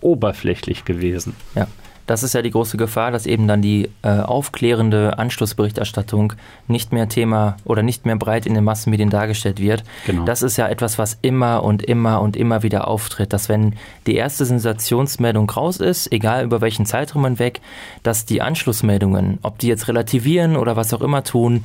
[0.00, 1.34] oberflächlich gewesen.
[1.54, 1.66] Ja.
[2.10, 6.32] Das ist ja die große Gefahr, dass eben dann die äh, aufklärende Anschlussberichterstattung
[6.66, 9.84] nicht mehr Thema oder nicht mehr breit in den Massenmedien dargestellt wird.
[10.06, 10.24] Genau.
[10.24, 13.76] Das ist ja etwas, was immer und immer und immer wieder auftritt, dass wenn
[14.08, 17.60] die erste Sensationsmeldung raus ist, egal über welchen Zeitraum hinweg,
[18.02, 21.62] dass die Anschlussmeldungen, ob die jetzt relativieren oder was auch immer tun,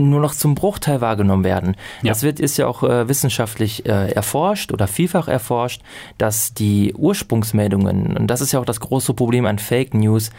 [0.00, 1.76] nur noch zum Bruchteil wahrgenommen werden.
[2.02, 2.10] Ja.
[2.10, 5.82] Das wird, ist ja auch äh, wissenschaftlich äh, erforscht oder vielfach erforscht,
[6.18, 10.30] dass die Ursprungsmeldungen, und das ist ja auch das große Problem an Fake News,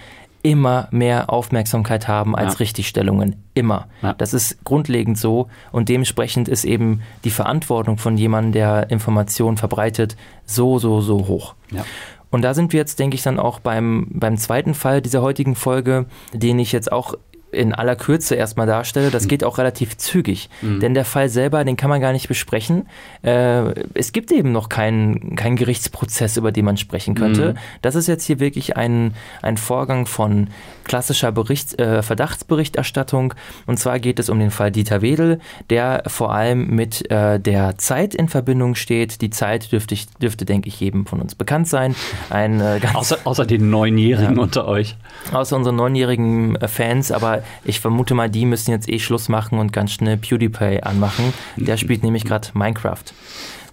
[0.43, 2.57] immer mehr Aufmerksamkeit haben als ja.
[2.57, 3.37] Richtigstellungen.
[3.53, 3.87] Immer.
[4.01, 4.13] Ja.
[4.13, 10.17] Das ist grundlegend so und dementsprechend ist eben die Verantwortung von jemandem, der Informationen verbreitet,
[10.45, 11.55] so, so, so hoch.
[11.71, 11.85] Ja.
[12.29, 15.55] Und da sind wir jetzt, denke ich, dann auch beim, beim zweiten Fall dieser heutigen
[15.55, 17.13] Folge, den ich jetzt auch
[17.53, 19.27] in aller Kürze erstmal darstelle, das mhm.
[19.29, 20.49] geht auch relativ zügig.
[20.61, 20.79] Mhm.
[20.79, 22.87] Denn der Fall selber, den kann man gar nicht besprechen.
[23.21, 27.53] Äh, es gibt eben noch keinen, keinen Gerichtsprozess, über den man sprechen könnte.
[27.53, 27.57] Mhm.
[27.81, 30.47] Das ist jetzt hier wirklich ein, ein Vorgang von
[30.83, 33.33] klassischer Bericht, äh, Verdachtsberichterstattung.
[33.65, 35.39] Und zwar geht es um den Fall Dieter Wedel,
[35.69, 39.21] der vor allem mit äh, der Zeit in Verbindung steht.
[39.21, 41.95] Die Zeit dürfte, ich, dürfte denke ich, jedem von uns bekannt sein.
[42.29, 44.97] Ein, äh, außer, außer den Neunjährigen ja, unter euch.
[45.31, 49.59] Außer unseren neunjährigen äh, Fans, aber ich vermute mal, die müssen jetzt eh Schluss machen
[49.59, 51.33] und ganz schnell PewDiePie anmachen.
[51.57, 53.03] Der spielt nämlich gerade Minecraft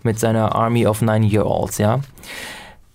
[0.03, 2.01] mit seiner Army of Nine-Year-Olds, ja.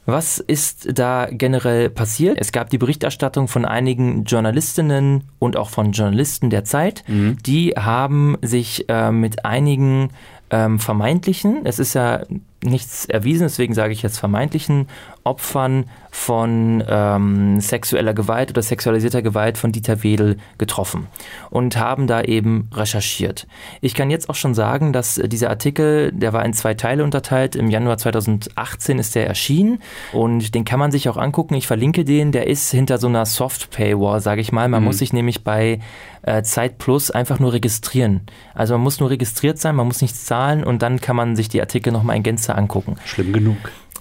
[0.07, 2.37] Was ist da generell passiert?
[2.39, 7.03] Es gab die Berichterstattung von einigen Journalistinnen und auch von Journalisten der Zeit.
[7.07, 7.37] Mhm.
[7.43, 10.11] Die haben sich äh, mit einigen
[10.51, 12.21] ähm, vermeintlichen, es ist ja
[12.63, 14.87] nichts erwiesen, deswegen sage ich jetzt vermeintlichen
[15.25, 21.07] Opfern von ähm, sexueller Gewalt oder sexualisierter Gewalt von Dieter Wedel getroffen
[21.49, 23.47] und haben da eben recherchiert.
[23.81, 27.55] Ich kann jetzt auch schon sagen, dass dieser Artikel, der war in zwei Teile unterteilt.
[27.55, 29.79] Im Januar 2018 ist der erschienen
[30.13, 31.55] und den kann man sich auch angucken.
[31.55, 32.31] Ich verlinke den.
[32.31, 34.69] Der ist hinter so einer Soft-Paywall, sage ich mal.
[34.69, 34.85] Man mhm.
[34.87, 35.79] muss sich nämlich bei
[36.21, 38.21] äh, Zeit Plus einfach nur registrieren.
[38.53, 41.49] Also man muss nur registriert sein, man muss nichts zahlen und dann kann man sich
[41.49, 42.95] die Artikel nochmal in Gänze angucken.
[43.05, 43.57] Schlimm genug.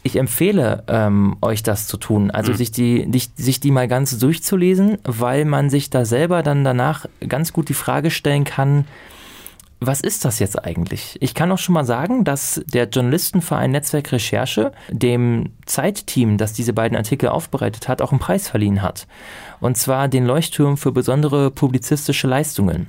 [0.07, 2.57] Ich empfehle ähm, euch das zu tun, also mhm.
[2.57, 7.07] sich, die, die, sich die mal ganz durchzulesen, weil man sich da selber dann danach
[7.27, 8.85] ganz gut die Frage stellen kann,
[9.81, 11.17] was ist das jetzt eigentlich?
[11.21, 16.73] Ich kann auch schon mal sagen, dass der Journalistenverein Netzwerk Recherche dem Zeitteam, das diese
[16.73, 19.07] beiden Artikel aufbereitet hat, auch einen Preis verliehen hat.
[19.61, 22.89] Und zwar den Leuchtturm für besondere publizistische Leistungen.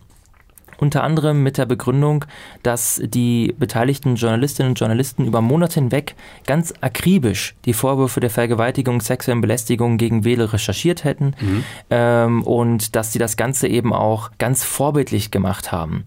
[0.78, 2.26] Unter anderem mit der Begründung,
[2.64, 6.16] dass die beteiligten Journalistinnen und Journalisten über Monate hinweg
[6.46, 11.64] ganz akribisch die Vorwürfe der Vergewaltigung, sexuellen Belästigung gegen Wähler recherchiert hätten mhm.
[11.90, 16.06] ähm, und dass sie das Ganze eben auch ganz vorbildlich gemacht haben.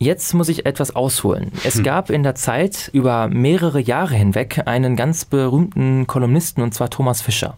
[0.00, 1.50] Jetzt muss ich etwas ausholen.
[1.64, 1.82] Es hm.
[1.82, 7.20] gab in der Zeit über mehrere Jahre hinweg einen ganz berühmten Kolumnisten und zwar Thomas
[7.20, 7.56] Fischer.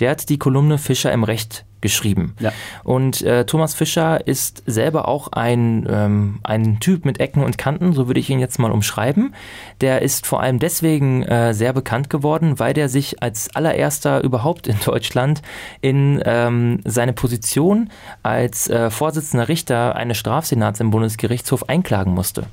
[0.00, 2.34] Der hat die Kolumne Fischer im Recht geschrieben.
[2.40, 2.52] Ja.
[2.84, 7.92] Und äh, Thomas Fischer ist selber auch ein, ähm, ein Typ mit Ecken und Kanten,
[7.92, 9.34] so würde ich ihn jetzt mal umschreiben.
[9.82, 14.68] Der ist vor allem deswegen äh, sehr bekannt geworden, weil der sich als allererster überhaupt
[14.68, 15.42] in Deutschland
[15.82, 17.90] in ähm, seine Position
[18.22, 22.44] als äh, Vorsitzender Richter eines Strafsenats im Bundesgerichtshof einklagen musste.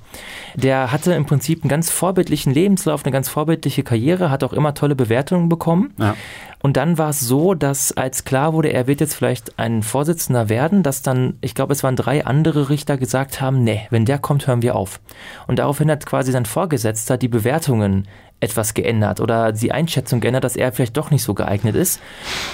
[0.55, 4.73] Der hatte im Prinzip einen ganz vorbildlichen Lebenslauf, eine ganz vorbildliche Karriere, hat auch immer
[4.73, 5.93] tolle Bewertungen bekommen.
[5.99, 6.15] Ja.
[6.61, 10.49] Und dann war es so, dass als klar wurde, er wird jetzt vielleicht ein Vorsitzender
[10.49, 14.19] werden, dass dann, ich glaube, es waren drei andere Richter gesagt haben, nee, wenn der
[14.19, 14.99] kommt, hören wir auf.
[15.47, 18.07] Und daraufhin hat quasi sein Vorgesetzter die Bewertungen
[18.41, 21.99] etwas geändert oder die Einschätzung geändert, dass er vielleicht doch nicht so geeignet ist.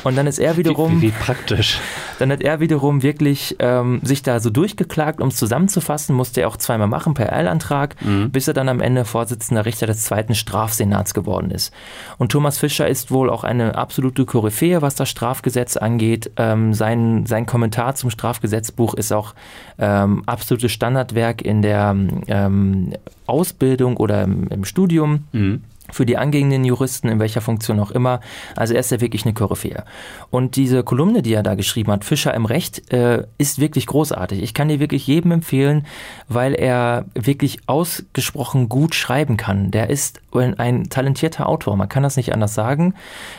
[0.03, 1.01] Und dann ist er wiederum.
[1.01, 1.79] Wie, wie praktisch.
[2.17, 6.47] Dann hat er wiederum wirklich ähm, sich da so durchgeklagt, um es zusammenzufassen, musste er
[6.47, 8.31] auch zweimal machen per Eilantrag, mhm.
[8.31, 11.71] bis er dann am Ende Vorsitzender Richter des zweiten Strafsenats geworden ist.
[12.17, 16.31] Und Thomas Fischer ist wohl auch eine absolute Koryphäe, was das Strafgesetz angeht.
[16.37, 19.35] Ähm, sein, sein Kommentar zum Strafgesetzbuch ist auch
[19.77, 21.95] ähm, absolutes Standardwerk in der
[22.27, 22.93] ähm,
[23.27, 25.25] Ausbildung oder im, im Studium.
[25.31, 25.61] Mhm
[25.91, 28.19] für die angehenden Juristen, in welcher Funktion auch immer.
[28.55, 29.83] Also er ist ja wirklich eine Koryphäe.
[30.29, 34.41] Und diese Kolumne, die er da geschrieben hat, Fischer im Recht, äh, ist wirklich großartig.
[34.41, 35.85] Ich kann dir wirklich jedem empfehlen,
[36.27, 39.71] weil er wirklich ausgesprochen gut schreiben kann.
[39.71, 42.93] Der ist ein talentierter Autor, man kann das nicht anders sagen,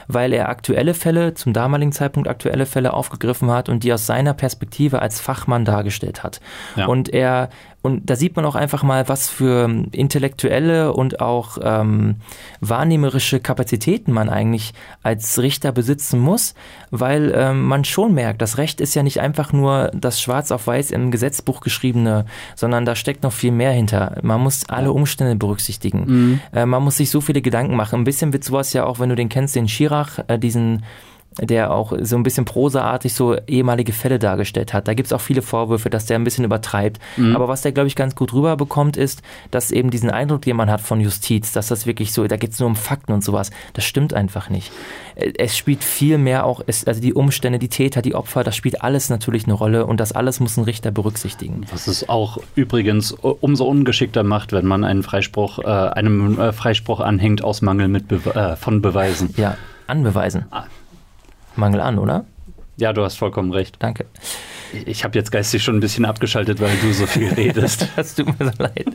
[0.09, 4.33] weil er aktuelle Fälle, zum damaligen Zeitpunkt aktuelle Fälle aufgegriffen hat und die aus seiner
[4.33, 6.41] Perspektive als Fachmann dargestellt hat.
[6.77, 6.87] Ja.
[6.87, 7.51] Und er
[7.87, 12.17] Und da sieht man auch einfach mal, was für intellektuelle und auch ähm,
[12.61, 14.75] wahrnehmerische Kapazitäten man eigentlich
[15.05, 16.55] als Richter besitzen muss,
[16.91, 20.67] weil ähm, man schon merkt, das Recht ist ja nicht einfach nur das schwarz auf
[20.67, 22.27] weiß im Gesetzbuch geschriebene,
[22.57, 24.19] sondern da steckt noch viel mehr hinter.
[24.23, 26.05] Man muss alle Umstände berücksichtigen.
[26.07, 26.41] Mhm.
[26.53, 28.01] Äh, man muss sich so viele Gedanken machen.
[28.01, 30.83] Ein bisschen wird sowas ja auch, wenn du den kennst, den Schirach, äh, diesen
[31.41, 34.89] der auch so ein bisschen prosaartig so ehemalige Fälle dargestellt hat.
[34.89, 37.01] Da gibt es auch viele Vorwürfe, dass der ein bisschen übertreibt.
[37.17, 37.37] Mhm.
[37.37, 40.71] Aber was der, glaube ich, ganz gut rüberbekommt, ist, dass eben diesen Eindruck, den man
[40.71, 43.51] hat von Justiz, dass das wirklich so, da geht es nur um Fakten und sowas,
[43.75, 44.73] das stimmt einfach nicht.
[45.15, 49.11] Es spielt viel mehr auch, also die Umstände, die Täter, die Opfer, das spielt alles
[49.11, 51.67] natürlich eine Rolle und das alles muss ein Richter berücksichtigen.
[51.71, 57.01] Was es auch übrigens umso ungeschickter macht, wenn man einen Freispruch, äh, einem äh, Freispruch
[57.01, 59.35] anhängt aus Mangel mit Be äh, von Beweisen.
[59.37, 59.57] Ja,
[59.87, 60.47] anbeweisen.
[60.51, 60.65] Ah.
[61.59, 62.25] Mangel an, oder?
[62.79, 63.77] Ja, du hast vollkommen recht.
[63.79, 64.05] Danke.
[64.85, 67.89] Ich habe jetzt geistig schon ein bisschen abgeschaltet, weil du so viel redest.
[67.97, 68.87] das tut mir so leid.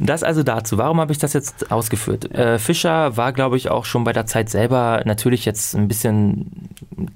[0.00, 0.76] Das also dazu.
[0.76, 2.30] Warum habe ich das jetzt ausgeführt?
[2.32, 6.70] Äh, Fischer war, glaube ich, auch schon bei der Zeit selber natürlich jetzt ein bisschen,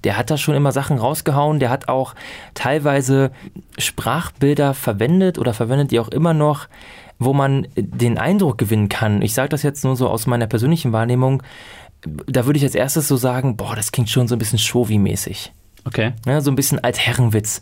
[0.04, 1.58] der hat da schon immer Sachen rausgehauen.
[1.58, 2.14] Der hat auch
[2.54, 3.30] teilweise
[3.76, 6.68] Sprachbilder verwendet oder verwendet die auch immer noch,
[7.18, 9.20] wo man den Eindruck gewinnen kann.
[9.20, 11.42] Ich sage das jetzt nur so aus meiner persönlichen Wahrnehmung
[12.26, 15.52] da würde ich als erstes so sagen, boah, das klingt schon so ein bisschen Shovi-mäßig.
[15.84, 16.12] Okay.
[16.26, 17.60] Ja, so ein bisschen als Herrenwitz.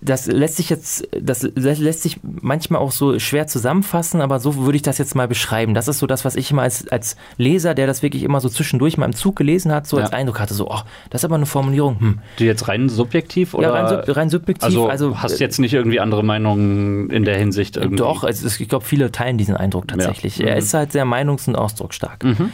[0.00, 4.76] Das lässt sich jetzt, das lässt sich manchmal auch so schwer zusammenfassen, aber so würde
[4.76, 5.74] ich das jetzt mal beschreiben.
[5.74, 8.48] Das ist so das, was ich immer als, als Leser, der das wirklich immer so
[8.48, 10.04] zwischendurch mal im Zug gelesen hat, so ja.
[10.04, 12.00] als Eindruck hatte, so, oh, das ist aber eine Formulierung.
[12.00, 12.18] Hm.
[12.38, 13.68] Die jetzt rein subjektiv oder?
[13.68, 14.64] Ja, rein, sub, rein subjektiv.
[14.64, 17.96] Also, also, hast jetzt nicht irgendwie andere Meinungen in der Hinsicht irgendwie?
[17.96, 20.38] Doch, also ich glaube, viele teilen diesen Eindruck tatsächlich.
[20.38, 20.46] Ja.
[20.46, 20.48] Mhm.
[20.48, 22.24] Er ist halt sehr meinungs- und ausdrucksstark.
[22.24, 22.50] Mhm.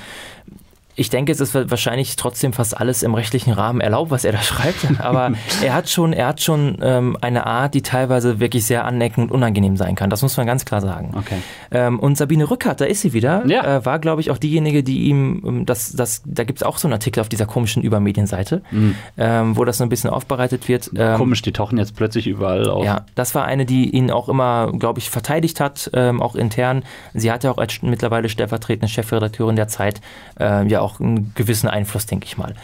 [1.00, 4.42] Ich denke, es ist wahrscheinlich trotzdem fast alles im rechtlichen Rahmen erlaubt, was er da
[4.42, 5.00] schreibt.
[5.00, 5.32] Aber
[5.64, 9.34] er hat schon, er hat schon ähm, eine Art, die teilweise wirklich sehr aneckend und
[9.34, 10.10] unangenehm sein kann.
[10.10, 11.14] Das muss man ganz klar sagen.
[11.16, 11.38] Okay.
[11.70, 13.78] Ähm, und Sabine Rückert, da ist sie wieder, ja.
[13.78, 16.76] äh, war, glaube ich, auch diejenige, die ihm, ähm, das, das, da gibt es auch
[16.76, 18.94] so einen Artikel auf dieser komischen Übermedienseite, mhm.
[19.16, 20.90] ähm, wo das so ein bisschen aufbereitet wird.
[20.94, 22.84] Ähm, Komisch, die tauchen jetzt plötzlich überall auf.
[22.84, 26.82] Ja, das war eine, die ihn auch immer, glaube ich, verteidigt hat, ähm, auch intern.
[27.14, 30.02] Sie hat ja auch als mittlerweile stellvertretende Chefredakteurin der Zeit
[30.38, 32.54] äh, ja auch auch einen gewissen Einfluss, denke ich mal.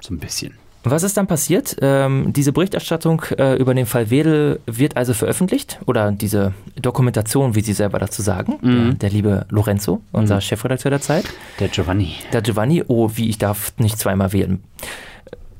[0.00, 0.54] So ein bisschen.
[0.82, 1.76] Was ist dann passiert?
[1.82, 7.60] Ähm, diese Berichterstattung äh, über den Fall Wedel wird also veröffentlicht oder diese Dokumentation, wie
[7.60, 8.54] Sie selber dazu sagen.
[8.62, 8.84] Mhm.
[8.84, 10.40] Der, der, liebe Lorenzo, unser mhm.
[10.40, 11.24] Chefredakteur der Zeit.
[11.58, 12.14] Der Giovanni.
[12.32, 14.62] Der Giovanni, oh, wie ich darf nicht zweimal wählen.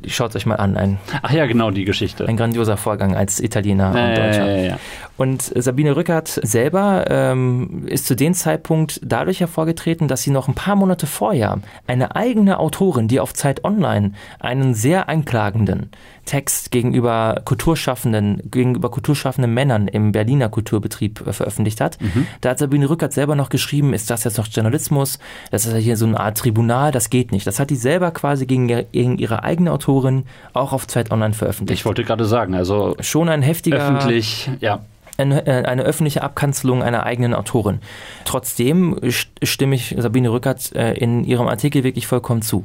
[0.06, 0.78] Schaut euch mal an.
[0.78, 2.26] Ein, Ach ja, genau, die Geschichte.
[2.26, 4.46] Ein grandioser Vorgang als Italiener äh, und Deutscher.
[4.46, 4.78] Ja, ja, ja.
[5.20, 10.54] Und Sabine Rückert selber ähm, ist zu dem Zeitpunkt dadurch hervorgetreten, dass sie noch ein
[10.54, 15.90] paar Monate vorher eine eigene Autorin, die auf Zeit Online einen sehr anklagenden
[16.24, 22.00] Text gegenüber Kulturschaffenden, gegenüber kulturschaffenden Männern im Berliner Kulturbetrieb äh, veröffentlicht hat.
[22.00, 22.26] Mhm.
[22.40, 25.18] Da hat Sabine Rückert selber noch geschrieben, ist das jetzt noch Journalismus?
[25.50, 27.46] Das ist ja hier so eine Art Tribunal, das geht nicht.
[27.46, 31.80] Das hat die selber quasi gegen, gegen ihre eigene Autorin auch auf Zeit Online veröffentlicht.
[31.80, 34.80] Ich wollte gerade sagen, also schon ein heftiger öffentlich, ja
[35.20, 37.80] eine, äh, eine öffentliche Abkanzelung einer eigenen Autorin.
[38.24, 38.98] Trotzdem
[39.42, 42.64] stimme ich Sabine Rückert äh, in ihrem Artikel wirklich vollkommen zu.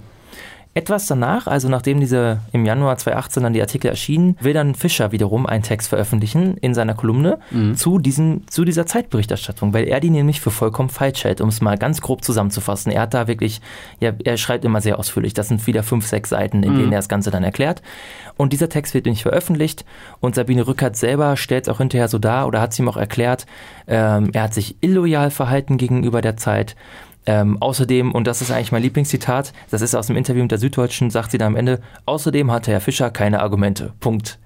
[0.78, 5.14] Etwas danach, also nachdem diese im Januar 2018 dann die Artikel erschienen, will dann Fischer
[5.14, 7.78] wiederum einen Text veröffentlichen in seiner Kolumne mhm.
[7.78, 11.62] zu, diesem, zu dieser Zeitberichterstattung, weil er die nämlich für vollkommen falsch hält, um es
[11.62, 12.92] mal ganz grob zusammenzufassen.
[12.92, 13.62] Er hat da wirklich,
[14.02, 15.34] ja, er schreibt immer sehr ausführlich.
[15.34, 16.92] Das sind wieder fünf, sechs Seiten, in denen mhm.
[16.92, 17.82] er das Ganze dann erklärt.
[18.36, 19.86] Und dieser Text wird nicht veröffentlicht
[20.20, 22.98] und Sabine Rückert selber stellt es auch hinterher so dar oder hat es ihm auch
[22.98, 23.46] erklärt,
[23.88, 26.76] ähm, er hat sich illoyal verhalten gegenüber der Zeit
[27.26, 30.60] ähm, außerdem, und das ist eigentlich mein Lieblingszitat, das ist aus dem Interview mit der
[30.60, 33.94] Süddeutschen, sagt sie da am Ende, außerdem hatte Herr Fischer keine Argumente.
[34.00, 34.40] Punkt.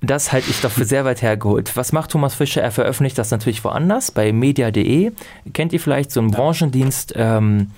[0.00, 1.76] Das halte ich doch für sehr weit hergeholt.
[1.76, 2.60] Was macht Thomas Fischer?
[2.60, 5.12] Er veröffentlicht das natürlich woanders, bei media.de.
[5.52, 7.14] Kennt ihr vielleicht so einen Branchendienst?
[7.16, 7.70] Ähm,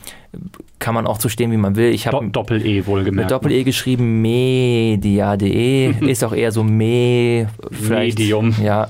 [0.78, 1.94] kann man auch so stehen, wie man will.
[1.94, 3.16] Ich habe Doppel-E wohlgemerkt.
[3.16, 3.64] Mit Doppel-E ne?
[3.64, 7.48] geschrieben, media.de, ist auch eher so me,
[7.88, 8.54] Medium.
[8.62, 8.88] Ja.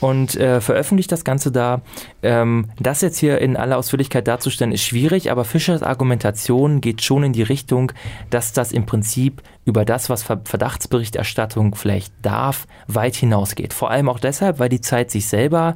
[0.00, 1.82] Und äh, veröffentlicht das Ganze da.
[2.22, 7.24] Ähm, das jetzt hier in aller Ausführlichkeit darzustellen, ist schwierig, aber Fischers Argumentation geht schon
[7.24, 7.92] in die Richtung,
[8.30, 13.72] dass das im Prinzip über das, was Verdachtsberichterstattung vielleicht darf, weit hinausgeht.
[13.72, 15.74] Vor allem auch deshalb, weil die Zeit sich selber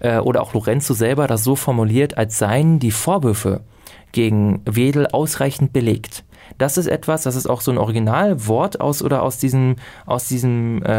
[0.00, 3.62] äh, oder auch Lorenzo selber das so formuliert, als seien die Vorwürfe
[4.12, 6.24] gegen Wedel ausreichend belegt.
[6.58, 10.82] Das ist etwas, das ist auch so ein Originalwort aus oder aus diesem, aus diesem,
[10.84, 10.90] äh,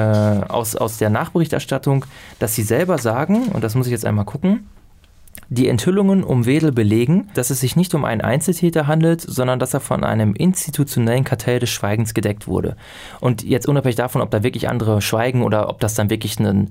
[0.48, 2.06] aus, aus der Nachberichterstattung,
[2.40, 4.68] dass sie selber sagen, und das muss ich jetzt einmal gucken,
[5.50, 9.74] die Enthüllungen um Wedel belegen, dass es sich nicht um einen Einzeltäter handelt, sondern dass
[9.74, 12.78] er von einem institutionellen Kartell des Schweigens gedeckt wurde.
[13.20, 16.70] Und jetzt unabhängig davon, ob da wirklich andere schweigen oder ob das dann wirklich ein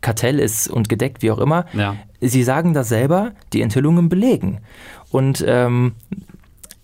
[0.00, 1.66] Kartell ist und gedeckt, wie auch immer.
[1.74, 1.96] Ja.
[2.20, 4.60] Sie sagen da selber, die Enthüllungen belegen.
[5.12, 5.92] Und ähm,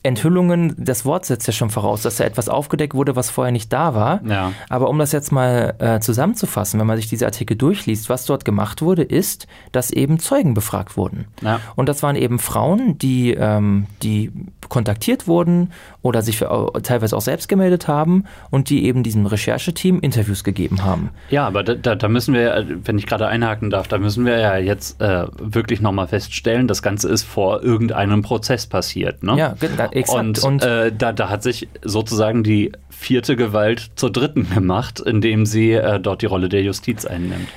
[0.08, 3.72] Enthüllungen, das Wort setzt ja schon voraus, dass da etwas aufgedeckt wurde, was vorher nicht
[3.72, 4.20] da war.
[4.26, 4.52] Ja.
[4.70, 8.44] Aber um das jetzt mal äh, zusammenzufassen, wenn man sich diese Artikel durchliest, was dort
[8.44, 11.26] gemacht wurde, ist, dass eben Zeugen befragt wurden.
[11.42, 11.60] Ja.
[11.76, 14.32] Und das waren eben Frauen, die, ähm, die
[14.68, 20.00] kontaktiert wurden oder sich für, teilweise auch selbst gemeldet haben und die eben diesem Rechercheteam
[20.00, 21.10] Interviews gegeben haben.
[21.30, 24.56] Ja, aber da, da, müssen wir, wenn ich gerade einhaken darf, da müssen wir ja
[24.56, 29.22] jetzt äh, wirklich nochmal feststellen, das Ganze ist vor irgendeinem Prozess passiert.
[29.22, 29.36] Ne?
[29.36, 29.54] Ja,
[30.00, 30.20] exakt.
[30.20, 35.46] Und, und äh, da, da hat sich sozusagen die vierte Gewalt zur dritten gemacht, indem
[35.46, 37.48] sie äh, dort die Rolle der Justiz einnimmt.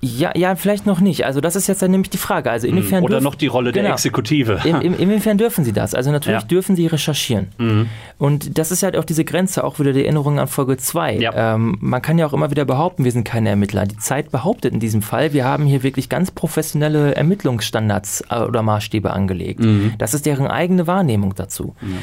[0.00, 1.24] Ja, ja, vielleicht noch nicht.
[1.24, 2.50] Also das ist jetzt dann nämlich die Frage.
[2.50, 3.84] Also inwiefern Oder noch die Rolle genau.
[3.84, 4.60] der Exekutive.
[4.64, 5.94] In, in, inwiefern dürfen sie das?
[5.94, 6.46] Also natürlich ja.
[6.46, 7.48] dürfen sie recherchieren.
[7.58, 7.88] Mhm.
[8.18, 11.16] Und das ist halt auch diese Grenze, auch wieder die Erinnerung an Folge 2.
[11.16, 11.54] Ja.
[11.54, 13.86] Ähm, man kann ja auch immer wieder behaupten, wir sind keine Ermittler.
[13.86, 18.62] Die Zeit behauptet in diesem Fall, wir haben hier wirklich ganz professionelle Ermittlungsstandards äh, oder
[18.62, 19.60] Maßstäbe angelegt.
[19.60, 19.94] Mhm.
[19.98, 21.74] Das ist deren eigene Wahrnehmung dazu.
[21.80, 21.98] Mhm.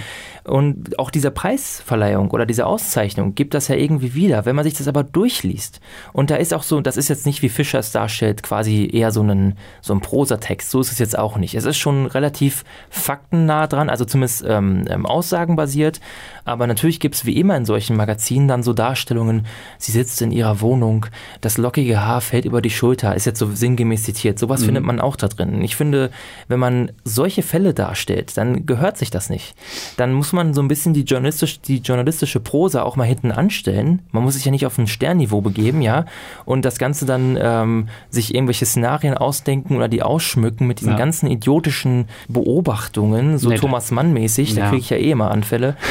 [0.45, 4.75] Und auch diese Preisverleihung oder diese Auszeichnung gibt das ja irgendwie wieder, wenn man sich
[4.75, 5.79] das aber durchliest.
[6.13, 9.11] Und da ist auch so, das ist jetzt nicht wie Fischer es darstellt, quasi eher
[9.11, 10.69] so ein, so ein Prosatext.
[10.69, 11.55] So ist es jetzt auch nicht.
[11.55, 15.99] Es ist schon relativ faktennah dran, also zumindest ähm, ähm, aussagenbasiert.
[16.45, 19.45] Aber natürlich gibt es wie immer in solchen Magazinen dann so Darstellungen,
[19.79, 21.07] sie sitzt in ihrer Wohnung,
[21.41, 24.37] das lockige Haar fällt über die Schulter, ist jetzt so sinngemäß zitiert.
[24.37, 24.65] Sowas mhm.
[24.65, 25.61] findet man auch da drin.
[25.63, 26.11] Ich finde,
[26.47, 29.55] wenn man solche Fälle darstellt, dann gehört sich das nicht.
[29.97, 34.03] Dann muss man so ein bisschen die, journalistisch, die journalistische Prosa auch mal hinten anstellen.
[34.11, 36.05] Man muss sich ja nicht auf ein Sternniveau begeben, ja,
[36.45, 40.97] und das Ganze dann ähm, sich irgendwelche Szenarien ausdenken oder die ausschmücken mit diesen Ja.
[40.97, 44.69] ganzen idiotischen Beobachtungen, so Nee, Thomas Mann-mäßig, da Ja.
[44.69, 45.75] kriege ich ja eh immer Anfälle.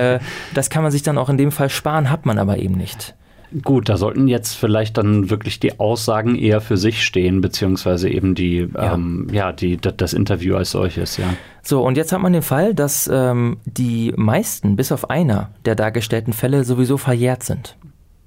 [0.00, 0.18] äh,
[0.54, 3.14] das kann man sich dann auch in dem Fall sparen, hat man aber eben nicht.
[3.62, 8.36] Gut, da sollten jetzt vielleicht dann wirklich die Aussagen eher für sich stehen, beziehungsweise eben
[8.36, 8.94] die, Ja.
[8.94, 11.34] ähm, ja, die, das, Interview als solches, ja.
[11.62, 15.74] So, und jetzt hat man den Fall, dass ähm, die meisten, bis auf einer der
[15.74, 17.76] dargestellten Fälle, sowieso verjährt sind.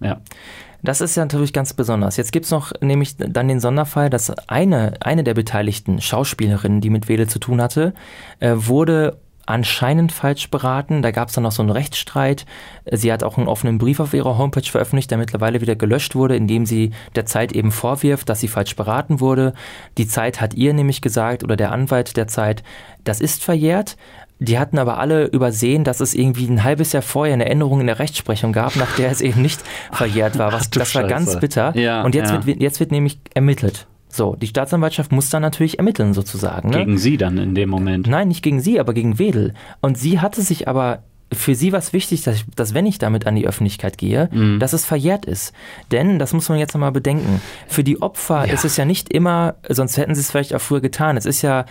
[0.01, 0.19] Ja.
[0.82, 2.17] Das ist ja natürlich ganz besonders.
[2.17, 7.07] Jetzt gibt's noch nämlich dann den Sonderfall, dass eine, eine der beteiligten Schauspielerinnen, die mit
[7.07, 7.93] Wedel zu tun hatte,
[8.41, 11.01] äh, wurde anscheinend falsch beraten.
[11.01, 12.45] Da gab's dann noch so einen Rechtsstreit.
[12.89, 16.35] Sie hat auch einen offenen Brief auf ihrer Homepage veröffentlicht, der mittlerweile wieder gelöscht wurde,
[16.35, 19.53] in dem sie der Zeit eben vorwirft, dass sie falsch beraten wurde.
[19.97, 22.63] Die Zeit hat ihr nämlich gesagt, oder der Anwalt der Zeit,
[23.03, 23.97] das ist verjährt.
[24.39, 27.87] Die hatten aber alle übersehen, dass es irgendwie ein halbes Jahr vorher eine Änderung in
[27.87, 30.51] der Rechtsprechung gab, nach der es eben nicht verjährt war.
[30.51, 31.39] Was, das war ganz Scheiße.
[31.39, 31.77] bitter.
[31.77, 32.45] Ja, Und jetzt, ja.
[32.45, 33.87] wird, jetzt wird nämlich ermittelt.
[34.16, 36.70] So, die Staatsanwaltschaft muss dann natürlich ermitteln sozusagen.
[36.70, 36.78] Ne?
[36.78, 38.05] Gegen sie dann in dem Moment.
[38.07, 39.55] Nein, nicht gegen sie, aber gegen Wedel.
[39.82, 41.01] Und sie hatte sich aber
[41.34, 44.30] für sie war es wichtig, dass, ich, dass wenn ich damit an die Öffentlichkeit gehe,
[44.32, 44.59] Mhm.
[44.59, 45.51] dass es verjährt ist.
[45.91, 48.53] Denn, das muss man jetzt nochmal bedenken, für die Opfer Ja.
[48.53, 51.18] ist es ja nicht immer, sonst hätten sie es vielleicht auch früher getan.
[51.18, 51.66] Es ist ja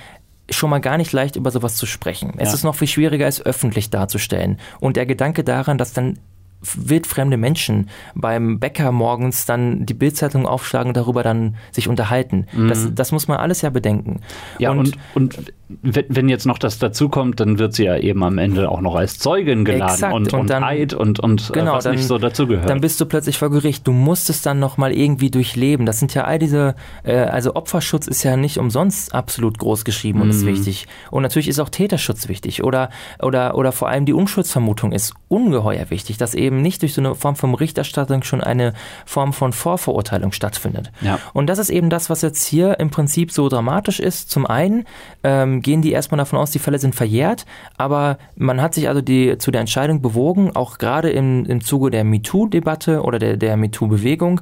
[0.50, 2.32] schon mal gar nicht leicht, über sowas zu sprechen.
[2.38, 2.54] Es Ja.
[2.54, 4.58] ist noch viel schwieriger, es öffentlich darzustellen.
[4.80, 6.18] Und der Gedanke daran, dass dann
[6.62, 12.46] wildfremde Menschen beim Bäcker morgens dann die Bildzeitung aufschlagen und darüber dann sich unterhalten.
[12.68, 14.20] Das, das muss man alles ja bedenken.
[14.58, 15.52] Ja, und, und,
[15.82, 18.94] wenn wenn jetzt noch das dazukommt, dann wird sie ja eben am Ende auch noch
[18.94, 21.94] als Zeugin geladen Exakt, und, und und, dann- Eid und, und äh, Genau, was dann-
[21.94, 22.68] nicht so dazugehört.
[22.68, 23.86] Dann bist du plötzlich vor Gericht.
[23.86, 25.86] Du musst es dann nochmal irgendwie durchleben.
[25.86, 30.20] Das sind ja all diese, äh, also Opferschutz ist ja nicht umsonst absolut groß geschrieben
[30.22, 30.48] und ist Mhm.
[30.48, 30.86] wichtig.
[31.10, 32.62] Und natürlich ist auch Täterschutz wichtig.
[32.64, 37.00] Oder, oder, oder vor allem die Unschuldsvermutung ist ungeheuer wichtig, dass eben nicht durch so
[37.00, 38.74] eine Form von Berichterstattung schon eine
[39.06, 40.90] Form von Vorverurteilung stattfindet.
[41.00, 41.18] Ja.
[41.32, 44.30] Und das ist eben das, was jetzt hier im Prinzip so dramatisch ist.
[44.30, 44.84] Zum einen
[45.24, 47.46] ähm, gehen die erstmal davon aus, die Fälle sind verjährt,
[47.76, 51.90] aber man hat sich also die, zu der Entscheidung bewogen, auch gerade im, im Zuge
[51.90, 54.40] der MeToo-Debatte oder der, der MeToo-Bewegung,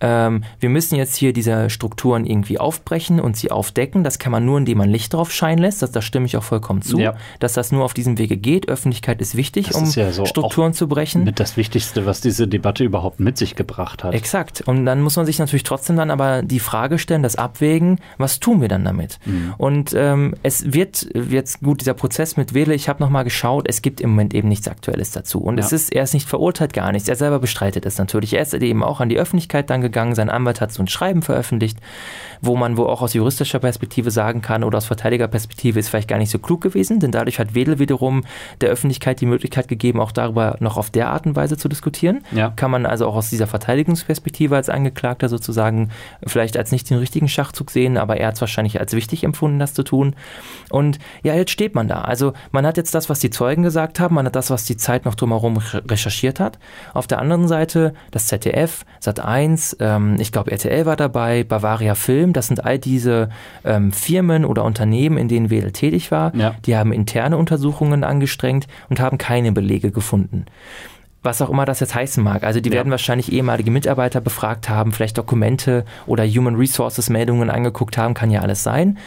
[0.00, 4.04] ähm, wir müssen jetzt hier diese Strukturen irgendwie aufbrechen und sie aufdecken.
[4.04, 5.82] Das kann man nur, indem man Licht drauf scheinen lässt.
[5.82, 7.14] Das, da stimme ich auch vollkommen zu, Ja.
[7.40, 8.68] dass das nur auf diesem Wege geht.
[8.68, 11.24] Öffentlichkeit ist wichtig, Das um ist ja so Strukturen zu brechen.
[11.24, 14.14] mit das Wichtigste, was diese Debatte überhaupt mit sich gebracht hat.
[14.14, 14.62] Exakt.
[14.62, 18.40] Und dann muss man sich natürlich trotzdem dann aber die Frage stellen, das abwägen, was
[18.40, 19.18] tun wir dann damit?
[19.24, 19.54] Mhm.
[19.58, 23.80] Und ähm, es wird jetzt gut, dieser Prozess mit Wedel, ich habe nochmal geschaut, es
[23.82, 25.40] gibt im Moment eben nichts Aktuelles dazu.
[25.40, 25.64] Und Ja.
[25.64, 27.08] es ist, er ist nicht verurteilt, gar nichts.
[27.08, 28.34] Er selber bestreitet es natürlich.
[28.34, 30.14] Er ist eben auch an die Öffentlichkeit dann gegangen.
[30.14, 31.78] Sein Anwalt hat so ein Schreiben veröffentlicht,
[32.40, 36.18] wo man wo auch aus juristischer Perspektive sagen kann oder aus Verteidigerperspektive ist vielleicht gar
[36.18, 38.24] nicht so klug gewesen, denn dadurch hat Wedel wiederum
[38.60, 42.24] der Öffentlichkeit die Möglichkeit gegeben, auch darüber noch auf der Art und Weise zu diskutieren.
[42.32, 42.50] Ja.
[42.56, 45.90] Kann man also auch aus dieser Verteidigungsperspektive als Angeklagter sozusagen
[46.26, 49.58] vielleicht als nicht den richtigen Schachzug sehen, aber er hat es wahrscheinlich als wichtig empfunden,
[49.58, 50.14] das zu tun.
[50.70, 52.02] Und ja, jetzt steht man da.
[52.02, 54.76] Also man hat jetzt das, was die Zeugen gesagt haben, man hat das, was die
[54.76, 56.58] Zeit noch drumherum recherchiert hat.
[56.94, 62.32] Auf der anderen Seite das ZDF, Sat1, ähm, ich glaube RTL war dabei, Bavaria Film,
[62.32, 63.28] das sind all diese
[63.64, 66.34] ähm, Firmen oder Unternehmen, in denen WL tätig war.
[66.34, 66.54] Ja.
[66.66, 70.46] Die haben interne Untersuchungen angestrengt und haben keine Belege gefunden
[71.22, 72.42] was auch immer das jetzt heißen mag.
[72.42, 72.76] Also die ja.
[72.76, 78.30] werden wahrscheinlich ehemalige Mitarbeiter befragt haben, vielleicht Dokumente oder Human Resources Meldungen angeguckt haben, kann
[78.30, 78.98] ja alles sein.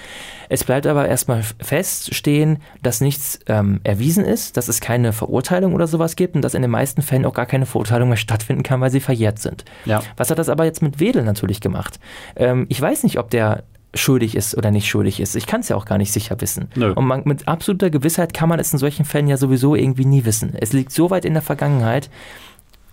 [0.47, 5.88] Es bleibt aber erstmal feststehen, dass nichts ähm, erwiesen ist, dass es keine Verurteilung oder
[5.88, 8.80] sowas gibt und dass in den meisten Fällen auch gar keine Verurteilung mehr stattfinden kann,
[8.80, 9.66] weil sie verjährt sind.
[9.86, 10.01] Ja.
[10.18, 11.99] Was hat das aber jetzt mit Wedel natürlich gemacht?
[12.36, 13.63] Ähm, ich weiß nicht, ob der
[13.96, 15.36] schuldig ist oder nicht schuldig ist.
[15.36, 16.70] Ich kann es ja auch gar nicht sicher wissen.
[16.76, 16.93] Nö.
[16.93, 20.26] Und man, mit absoluter Gewissheit kann man es in solchen Fällen ja sowieso irgendwie nie
[20.26, 20.54] wissen.
[20.60, 22.10] Es liegt so weit in der Vergangenheit.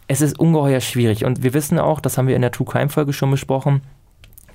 [0.09, 1.25] Es ist ungeheuer schwierig.
[1.25, 3.83] Und wir wissen auch, das haben wir in der True Crime Folge schon besprochen,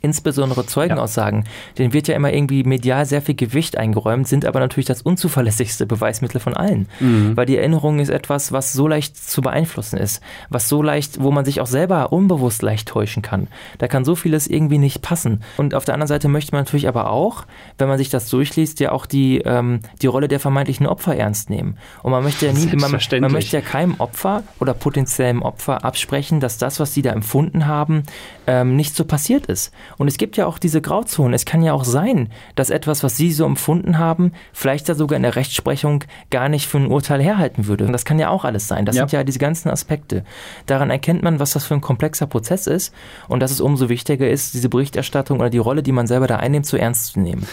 [0.02, 1.52] insbesondere Zeugenaussagen, ja.
[1.78, 5.86] denen wird ja immer irgendwie medial sehr viel Gewicht eingeräumt, sind aber natürlich das unzuverlässigste
[5.86, 6.88] Beweismittel von allen.
[7.00, 7.36] Mhm.
[7.36, 11.32] Weil die Erinnerung ist etwas, was so leicht zu beeinflussen ist, was so leicht, wo
[11.32, 13.48] man sich auch selber unbewusst leicht täuschen kann.
[13.78, 15.43] Da kann so vieles irgendwie nicht passen.
[15.58, 17.45] Und auf der anderen Seite möchte man natürlich aber auch,
[17.78, 21.50] wenn man sich das durchliest, ja auch die, ähm, die Rolle der vermeintlichen Opfer ernst
[21.50, 21.78] nehmen.
[22.04, 26.39] Und man möchte ja nie, man, man möchte ja keinem Opfer oder potenziellem Opfer absprechen,
[26.39, 28.04] dass das, was sie da empfunden haben,
[28.45, 29.74] ähm, nicht so passiert ist.
[29.98, 31.34] Und es gibt ja auch diese Grauzonen.
[31.34, 35.18] Es kann ja auch sein, dass etwas, was Sie so empfunden haben, vielleicht da sogar
[35.18, 37.86] in der Rechtsprechung gar nicht für ein Urteil herhalten würde.
[37.86, 38.86] Und das kann ja auch alles sein.
[38.86, 39.02] Das ja.
[39.02, 40.24] sind ja diese ganzen Aspekte.
[40.66, 42.93] Daran erkennt man, was das für ein komplexer Prozess ist
[43.28, 46.38] und dass es umso wichtiger ist, diese Berichterstattung oder die Rolle, die man selber da
[46.38, 47.48] einnimmt, zu ernst zu nehmen.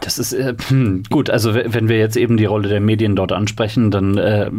[0.00, 1.30] Das ist äh, hm, gut.
[1.30, 4.50] Also wenn wir jetzt eben die Rolle der Medien dort ansprechen, dann äh,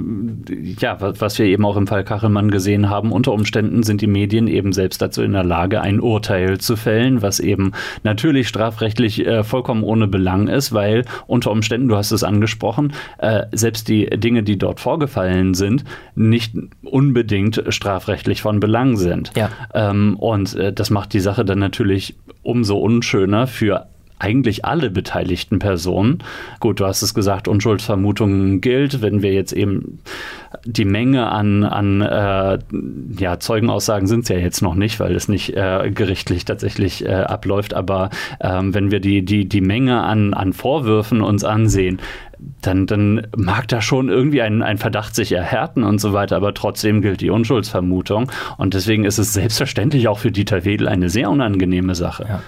[0.79, 4.47] ja, was wir eben auch im Fall Kachelmann gesehen haben, unter Umständen sind die Medien
[4.47, 7.71] eben selbst dazu in der Lage, ein Urteil zu fällen, was eben
[8.03, 13.45] natürlich strafrechtlich äh, vollkommen ohne Belang ist, weil unter Umständen, du hast es angesprochen, äh,
[13.51, 15.83] selbst die Dinge, die dort vorgefallen sind,
[16.15, 16.53] nicht
[16.83, 19.31] unbedingt strafrechtlich von Belang sind.
[19.35, 19.49] Ja.
[19.73, 23.87] Ähm, und äh, das macht die Sache dann natürlich umso unschöner für
[24.23, 26.19] eigentlich alle beteiligten Personen.
[26.61, 29.01] Gut, du hast es gesagt, Unschuldsvermutung gilt.
[29.01, 29.99] Wenn wir jetzt eben
[30.65, 32.59] die Menge an, an äh,
[33.19, 37.11] ja, Zeugenaussagen sind es ja jetzt noch nicht, weil es nicht äh, gerichtlich tatsächlich äh,
[37.11, 38.09] abläuft, aber
[38.39, 41.99] ähm, wenn wir die, die, die Menge an, an Vorwürfen uns ansehen,
[42.61, 46.53] dann, dann mag da schon irgendwie ein, ein Verdacht sich erhärten und so weiter, aber
[46.53, 48.31] trotzdem gilt die Unschuldsvermutung.
[48.57, 52.25] Und deswegen ist es selbstverständlich auch für Dieter Wedel eine sehr unangenehme Sache.
[52.27, 52.41] Ja.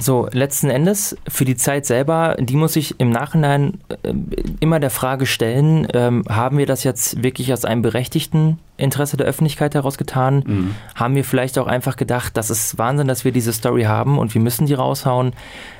[0.00, 4.14] So, letzten Endes, für die Zeit selber, die muss ich im Nachhinein äh,
[4.60, 9.26] immer der Frage stellen, ähm, haben wir das jetzt wirklich aus einem berechtigten Interesse der
[9.26, 10.44] Öffentlichkeit heraus getan?
[10.46, 10.74] Mhm.
[10.94, 14.34] Haben wir vielleicht auch einfach gedacht, das ist Wahnsinn, dass wir diese Story haben und
[14.34, 15.32] wir müssen die raushauen?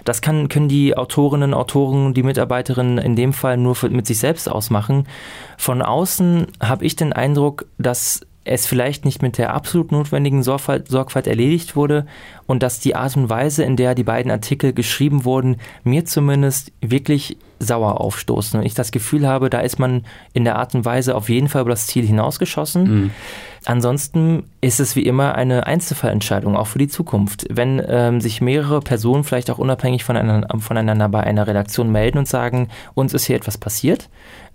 [0.05, 4.19] Das kann, können die Autorinnen, Autoren, die Mitarbeiterinnen in dem Fall nur für, mit sich
[4.19, 5.07] selbst ausmachen.
[5.57, 10.88] Von außen habe ich den Eindruck, dass es vielleicht nicht mit der absolut notwendigen Sorgfalt,
[10.88, 12.07] Sorgfalt erledigt wurde
[12.46, 16.72] und dass die Art und Weise, in der die beiden Artikel geschrieben wurden, mir zumindest
[16.80, 20.84] wirklich sauer aufstoßen und ich das Gefühl habe, da ist man in der Art und
[20.84, 22.82] Weise auf jeden Fall über das Ziel hinausgeschossen.
[22.82, 23.11] Mhm.
[23.64, 27.46] Ansonsten ist es wie immer eine Einzelfallentscheidung, auch für die Zukunft.
[27.51, 32.28] Wenn ähm, sich mehrere Personen vielleicht auch unabhängig voneinander, voneinander bei einer Redaktion melden und
[32.28, 34.09] sagen, uns ist hier etwas passiert,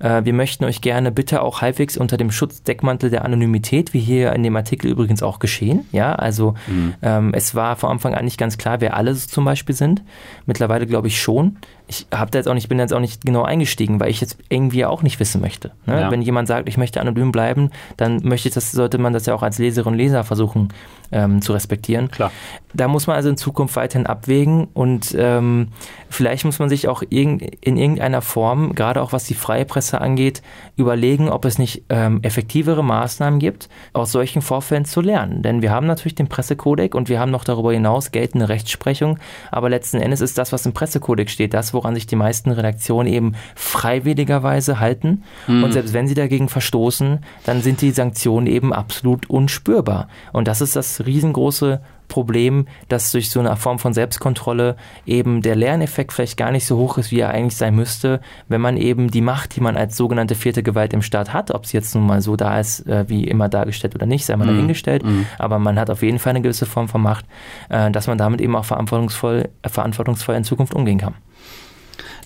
[0.04, 4.34] äh, wir möchten euch gerne bitte auch halbwegs unter dem Schutzdeckmantel der Anonymität, wie hier
[4.34, 5.88] in dem Artikel übrigens auch geschehen.
[5.92, 6.94] Ja, also mhm.
[7.02, 10.04] ähm, es war von Anfang an nicht ganz klar, wer alle zum Beispiel sind.
[10.46, 13.44] Mittlerweile glaube ich schon ich habe da jetzt auch nicht, bin jetzt auch nicht genau
[13.44, 15.72] eingestiegen, weil ich jetzt irgendwie auch nicht wissen möchte.
[15.86, 16.02] Ne?
[16.02, 16.12] Ja.
[16.12, 19.36] Wenn jemand sagt, ich möchte anonym bleiben, dann möchte ich das, sollte man das ja
[19.36, 20.70] auch als Leserin und Leser versuchen
[21.14, 22.12] ähm, zu respektieren.
[22.12, 22.32] Klar.
[22.74, 25.68] Da muss man also in Zukunft weiterhin abwägen und ähm,
[26.10, 30.02] vielleicht muss man sich auch in, in irgendeiner Form, gerade auch was die freie Presse
[30.02, 30.42] angeht,
[30.76, 35.44] überlegen, ob es nicht ähm, effektivere Maßnahmen gibt, aus solchen Vorfällen zu lernen.
[35.44, 39.20] Denn wir haben natürlich den Pressekodex und wir haben noch darüber hinaus geltende Rechtsprechung,
[39.52, 43.14] aber letzten Endes ist das, was im Pressekodex steht, das, woran sich die meisten Redaktionen
[43.14, 45.24] eben freiwilligerweise halten.
[45.46, 45.64] Mhm.
[45.64, 50.08] Und selbst wenn sie dagegen verstoßen, dann sind die Sanktionen eben absolut unspürbar.
[50.32, 54.76] Und das ist das riesengroße Problem, dass durch so eine Form von Selbstkontrolle
[55.06, 58.62] eben der Lerneffekt vielleicht gar nicht so hoch ist, wie er eigentlich sein müsste, wenn
[58.62, 61.76] man eben die Macht, die man als sogenannte vierte Gewalt im Staat hat, ob sie
[61.76, 64.52] jetzt nun mal so da ist, äh, wie immer dargestellt oder nicht, sei mal mhm.
[64.52, 65.26] dahingestellt, mhm.
[65.40, 67.26] aber man hat auf jeden Fall eine gewisse Form von Macht,
[67.70, 71.16] äh, dass man damit eben auch verantwortungsvoll, verantwortungsvoll in Zukunft umgehen kann.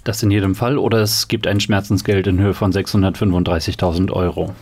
[0.03, 4.53] Das in jedem Fall oder es gibt ein Schmerzensgeld in Höhe von 635.000 Euro.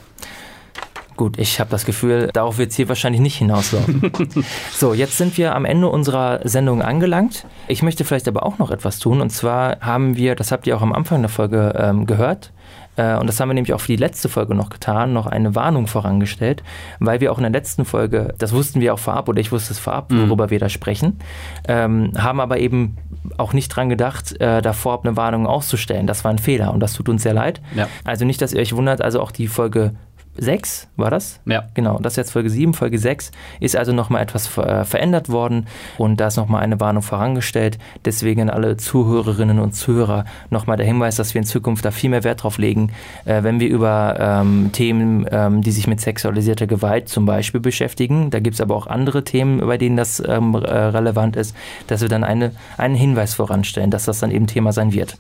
[1.17, 4.11] Gut, ich habe das Gefühl, darauf wird es hier wahrscheinlich nicht hinauslaufen.
[4.73, 7.45] so, jetzt sind wir am Ende unserer Sendung angelangt.
[7.67, 9.21] Ich möchte vielleicht aber auch noch etwas tun.
[9.21, 12.51] Und zwar haben wir, das habt ihr auch am Anfang der Folge ähm, gehört,
[12.97, 15.55] äh, und das haben wir nämlich auch für die letzte Folge noch getan, noch eine
[15.55, 16.63] Warnung vorangestellt,
[16.99, 19.73] weil wir auch in der letzten Folge, das wussten wir auch vorab oder ich wusste
[19.73, 20.27] es vorab, mhm.
[20.27, 21.19] worüber wir da sprechen,
[21.67, 22.97] ähm, haben aber eben
[23.37, 26.07] auch nicht dran gedacht, äh, davor eine Warnung auszustellen.
[26.07, 27.61] Das war ein Fehler und das tut uns sehr leid.
[27.75, 27.87] Ja.
[28.03, 29.95] Also nicht, dass ihr euch wundert, also auch die Folge
[30.37, 31.39] 6 war das?
[31.45, 31.63] Ja.
[31.73, 32.73] Genau, das ist jetzt Folge 7.
[32.73, 35.67] Folge 6 ist also nochmal etwas äh, verändert worden
[35.97, 37.77] und da ist nochmal eine Warnung vorangestellt.
[38.03, 42.09] Deswegen an alle Zuhörerinnen und Zuhörer nochmal der Hinweis, dass wir in Zukunft da viel
[42.09, 42.91] mehr Wert drauf legen,
[43.25, 48.29] äh, wenn wir über ähm, Themen, ähm, die sich mit sexualisierter Gewalt zum Beispiel beschäftigen.
[48.29, 51.55] Da gibt es aber auch andere Themen, bei denen das ähm, äh, relevant ist,
[51.87, 55.17] dass wir dann eine, einen Hinweis voranstellen, dass das dann eben Thema sein wird.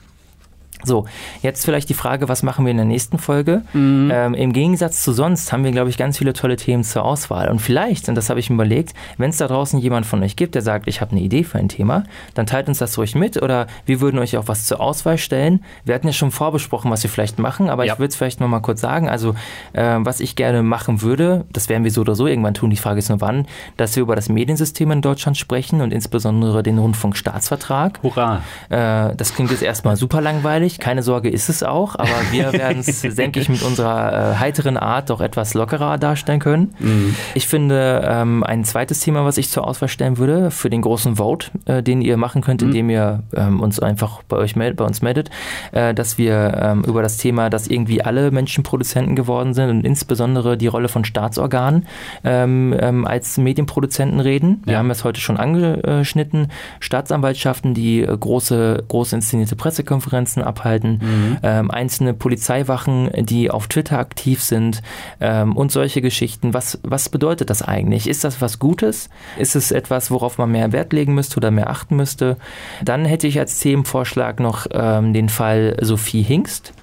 [0.83, 1.05] So,
[1.41, 3.63] jetzt vielleicht die Frage, was machen wir in der nächsten Folge?
[3.73, 4.11] Mhm.
[4.13, 7.49] Ähm, Im Gegensatz zu sonst haben wir, glaube ich, ganz viele tolle Themen zur Auswahl.
[7.49, 10.35] Und vielleicht, und das habe ich mir überlegt, wenn es da draußen jemand von euch
[10.35, 12.03] gibt, der sagt, ich habe eine Idee für ein Thema,
[12.33, 15.63] dann teilt uns das ruhig mit oder wir würden euch auch was zur Auswahl stellen.
[15.85, 17.93] Wir hatten ja schon vorbesprochen, was wir vielleicht machen, aber ja.
[17.93, 19.09] ich würde es vielleicht nochmal kurz sagen.
[19.09, 19.35] Also,
[19.73, 22.77] äh, was ich gerne machen würde, das werden wir so oder so irgendwann tun, die
[22.77, 23.47] Frage ist nur wann,
[23.77, 27.99] dass wir über das Mediensystem in Deutschland sprechen und insbesondere den Rundfunkstaatsvertrag.
[28.03, 28.41] Hurra!
[28.69, 32.53] Äh, das klingt jetzt erstmal super langweilig lustig, keine Sorge ist es auch, aber wir
[32.53, 36.73] werden es, denke ich, mit unserer äh, heiteren Art doch etwas lockerer darstellen können.
[36.79, 37.15] Mhm.
[37.33, 41.15] Ich finde, ähm, ein zweites Thema, was ich zur Auswahl stellen würde, für den großen
[41.15, 42.67] Vote, äh, den ihr machen könnt, mhm.
[42.67, 45.29] indem ihr ähm, uns einfach bei euch meldet, bei uns meldet,
[45.71, 49.85] äh, dass wir ähm, über das Thema, dass irgendwie alle Menschen Produzenten geworden sind und
[49.85, 51.87] insbesondere die Rolle von Staatsorganen
[52.23, 54.61] ähm, ähm, als Medienproduzenten reden.
[54.65, 54.79] Wir ja.
[54.79, 56.47] haben es heute schon angeschnitten.
[56.79, 61.37] Staatsanwaltschaften, die äh, große, große inszenierte Pressekonferenzen abhalten, abhalten, mhm.
[61.43, 64.81] ähm, einzelne Polizeiwachen, die auf Twitter aktiv sind
[65.19, 66.53] ähm, und solche Geschichten.
[66.53, 68.07] Was, was bedeutet das eigentlich?
[68.07, 69.09] Ist das was Gutes?
[69.37, 72.37] Ist es etwas, worauf man mehr Wert legen müsste oder mehr achten müsste?
[72.83, 76.73] Dann hätte ich als Themenvorschlag noch ähm, den Fall Sophie Hingst.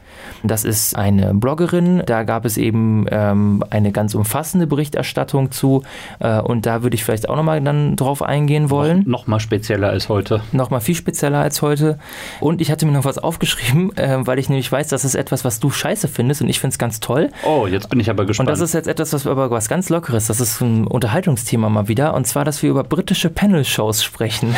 [0.45, 2.03] Das ist eine Bloggerin.
[2.07, 5.83] Da gab es eben ähm, eine ganz umfassende Berichterstattung zu.
[6.19, 8.99] Äh, und da würde ich vielleicht auch nochmal dann drauf eingehen wollen.
[8.99, 10.43] Noch, noch mal spezieller als heute.
[10.53, 11.99] Nochmal viel spezieller als heute.
[12.41, 15.45] Und ich hatte mir noch was aufgeschrieben, äh, weil ich nämlich weiß, das ist etwas,
[15.45, 17.31] was du scheiße findest und ich finde es ganz toll.
[17.45, 18.49] Oh, jetzt bin ich aber gespannt.
[18.49, 20.27] Und das ist jetzt etwas, was aber was ganz Lockeres.
[20.27, 22.15] Das ist ein Unterhaltungsthema mal wieder.
[22.15, 24.55] Und zwar, dass wir über britische Panel-Shows sprechen.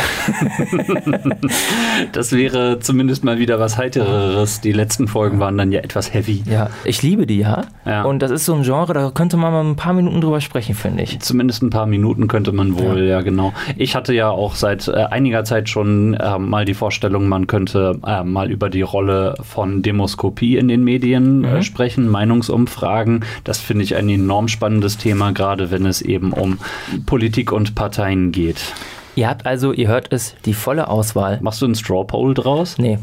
[2.12, 4.61] das wäre zumindest mal wieder was Heitereres.
[4.61, 6.43] Die letzten Folgen waren dann ja etwas heavy.
[6.51, 7.64] Ja, ich liebe die ja.
[7.85, 8.03] ja.
[8.03, 10.75] Und das ist so ein Genre, da könnte man mal ein paar Minuten drüber sprechen,
[10.75, 11.20] finde ich.
[11.20, 13.53] Zumindest ein paar Minuten könnte man wohl, ja, ja genau.
[13.77, 17.99] Ich hatte ja auch seit äh, einiger Zeit schon äh, mal die Vorstellung, man könnte
[18.07, 21.62] äh, mal über die Rolle von Demoskopie in den Medien äh, mhm.
[21.62, 23.25] sprechen, Meinungsumfragen.
[23.45, 26.59] Das finde ich ein enorm spannendes Thema, gerade wenn es eben um
[27.07, 28.72] Politik und Parteien geht.
[29.17, 31.39] Ihr habt also, ihr hört es, die volle Auswahl.
[31.41, 32.79] Machst du einen Straw Poll draus?
[32.79, 32.99] Nee.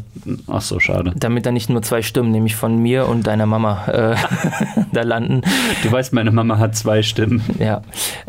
[0.46, 1.12] Ach so, schade.
[1.16, 4.16] Damit da nicht nur zwei Stimmen, nämlich von mir und deiner Mama, äh,
[4.92, 5.42] da landen.
[5.82, 7.42] Du weißt, meine Mama hat zwei Stimmen.
[7.58, 7.82] Ja.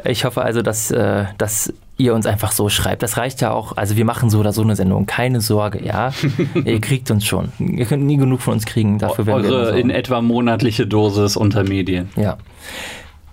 [0.06, 3.04] Ich hoffe also, dass, äh, dass ihr uns einfach so schreibt.
[3.04, 3.78] Das reicht ja auch.
[3.78, 5.06] Also wir machen so oder so eine Sendung.
[5.06, 6.12] Keine Sorge, ja.
[6.66, 7.52] ihr kriegt uns schon.
[7.60, 8.98] Ihr könnt nie genug von uns kriegen.
[8.98, 12.10] Dafür werden Eure wir in etwa monatliche Dosis unter Medien.
[12.16, 12.38] Ja.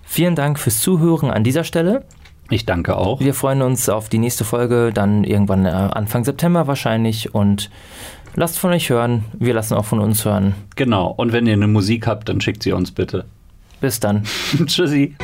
[0.03, 2.03] Vielen Dank fürs Zuhören an dieser Stelle.
[2.51, 3.19] Ich danke auch.
[3.21, 7.71] Wir freuen uns auf die nächste Folge, dann irgendwann äh, Anfang September wahrscheinlich und
[8.35, 9.23] lasst von euch hören.
[9.33, 10.53] Wir lassen auch von uns hören.
[10.75, 11.13] Genau.
[11.15, 13.25] Und wenn ihr eine Musik habt, dann schickt sie uns bitte.
[13.79, 14.23] Bis dann.
[14.65, 15.15] Tschüssi.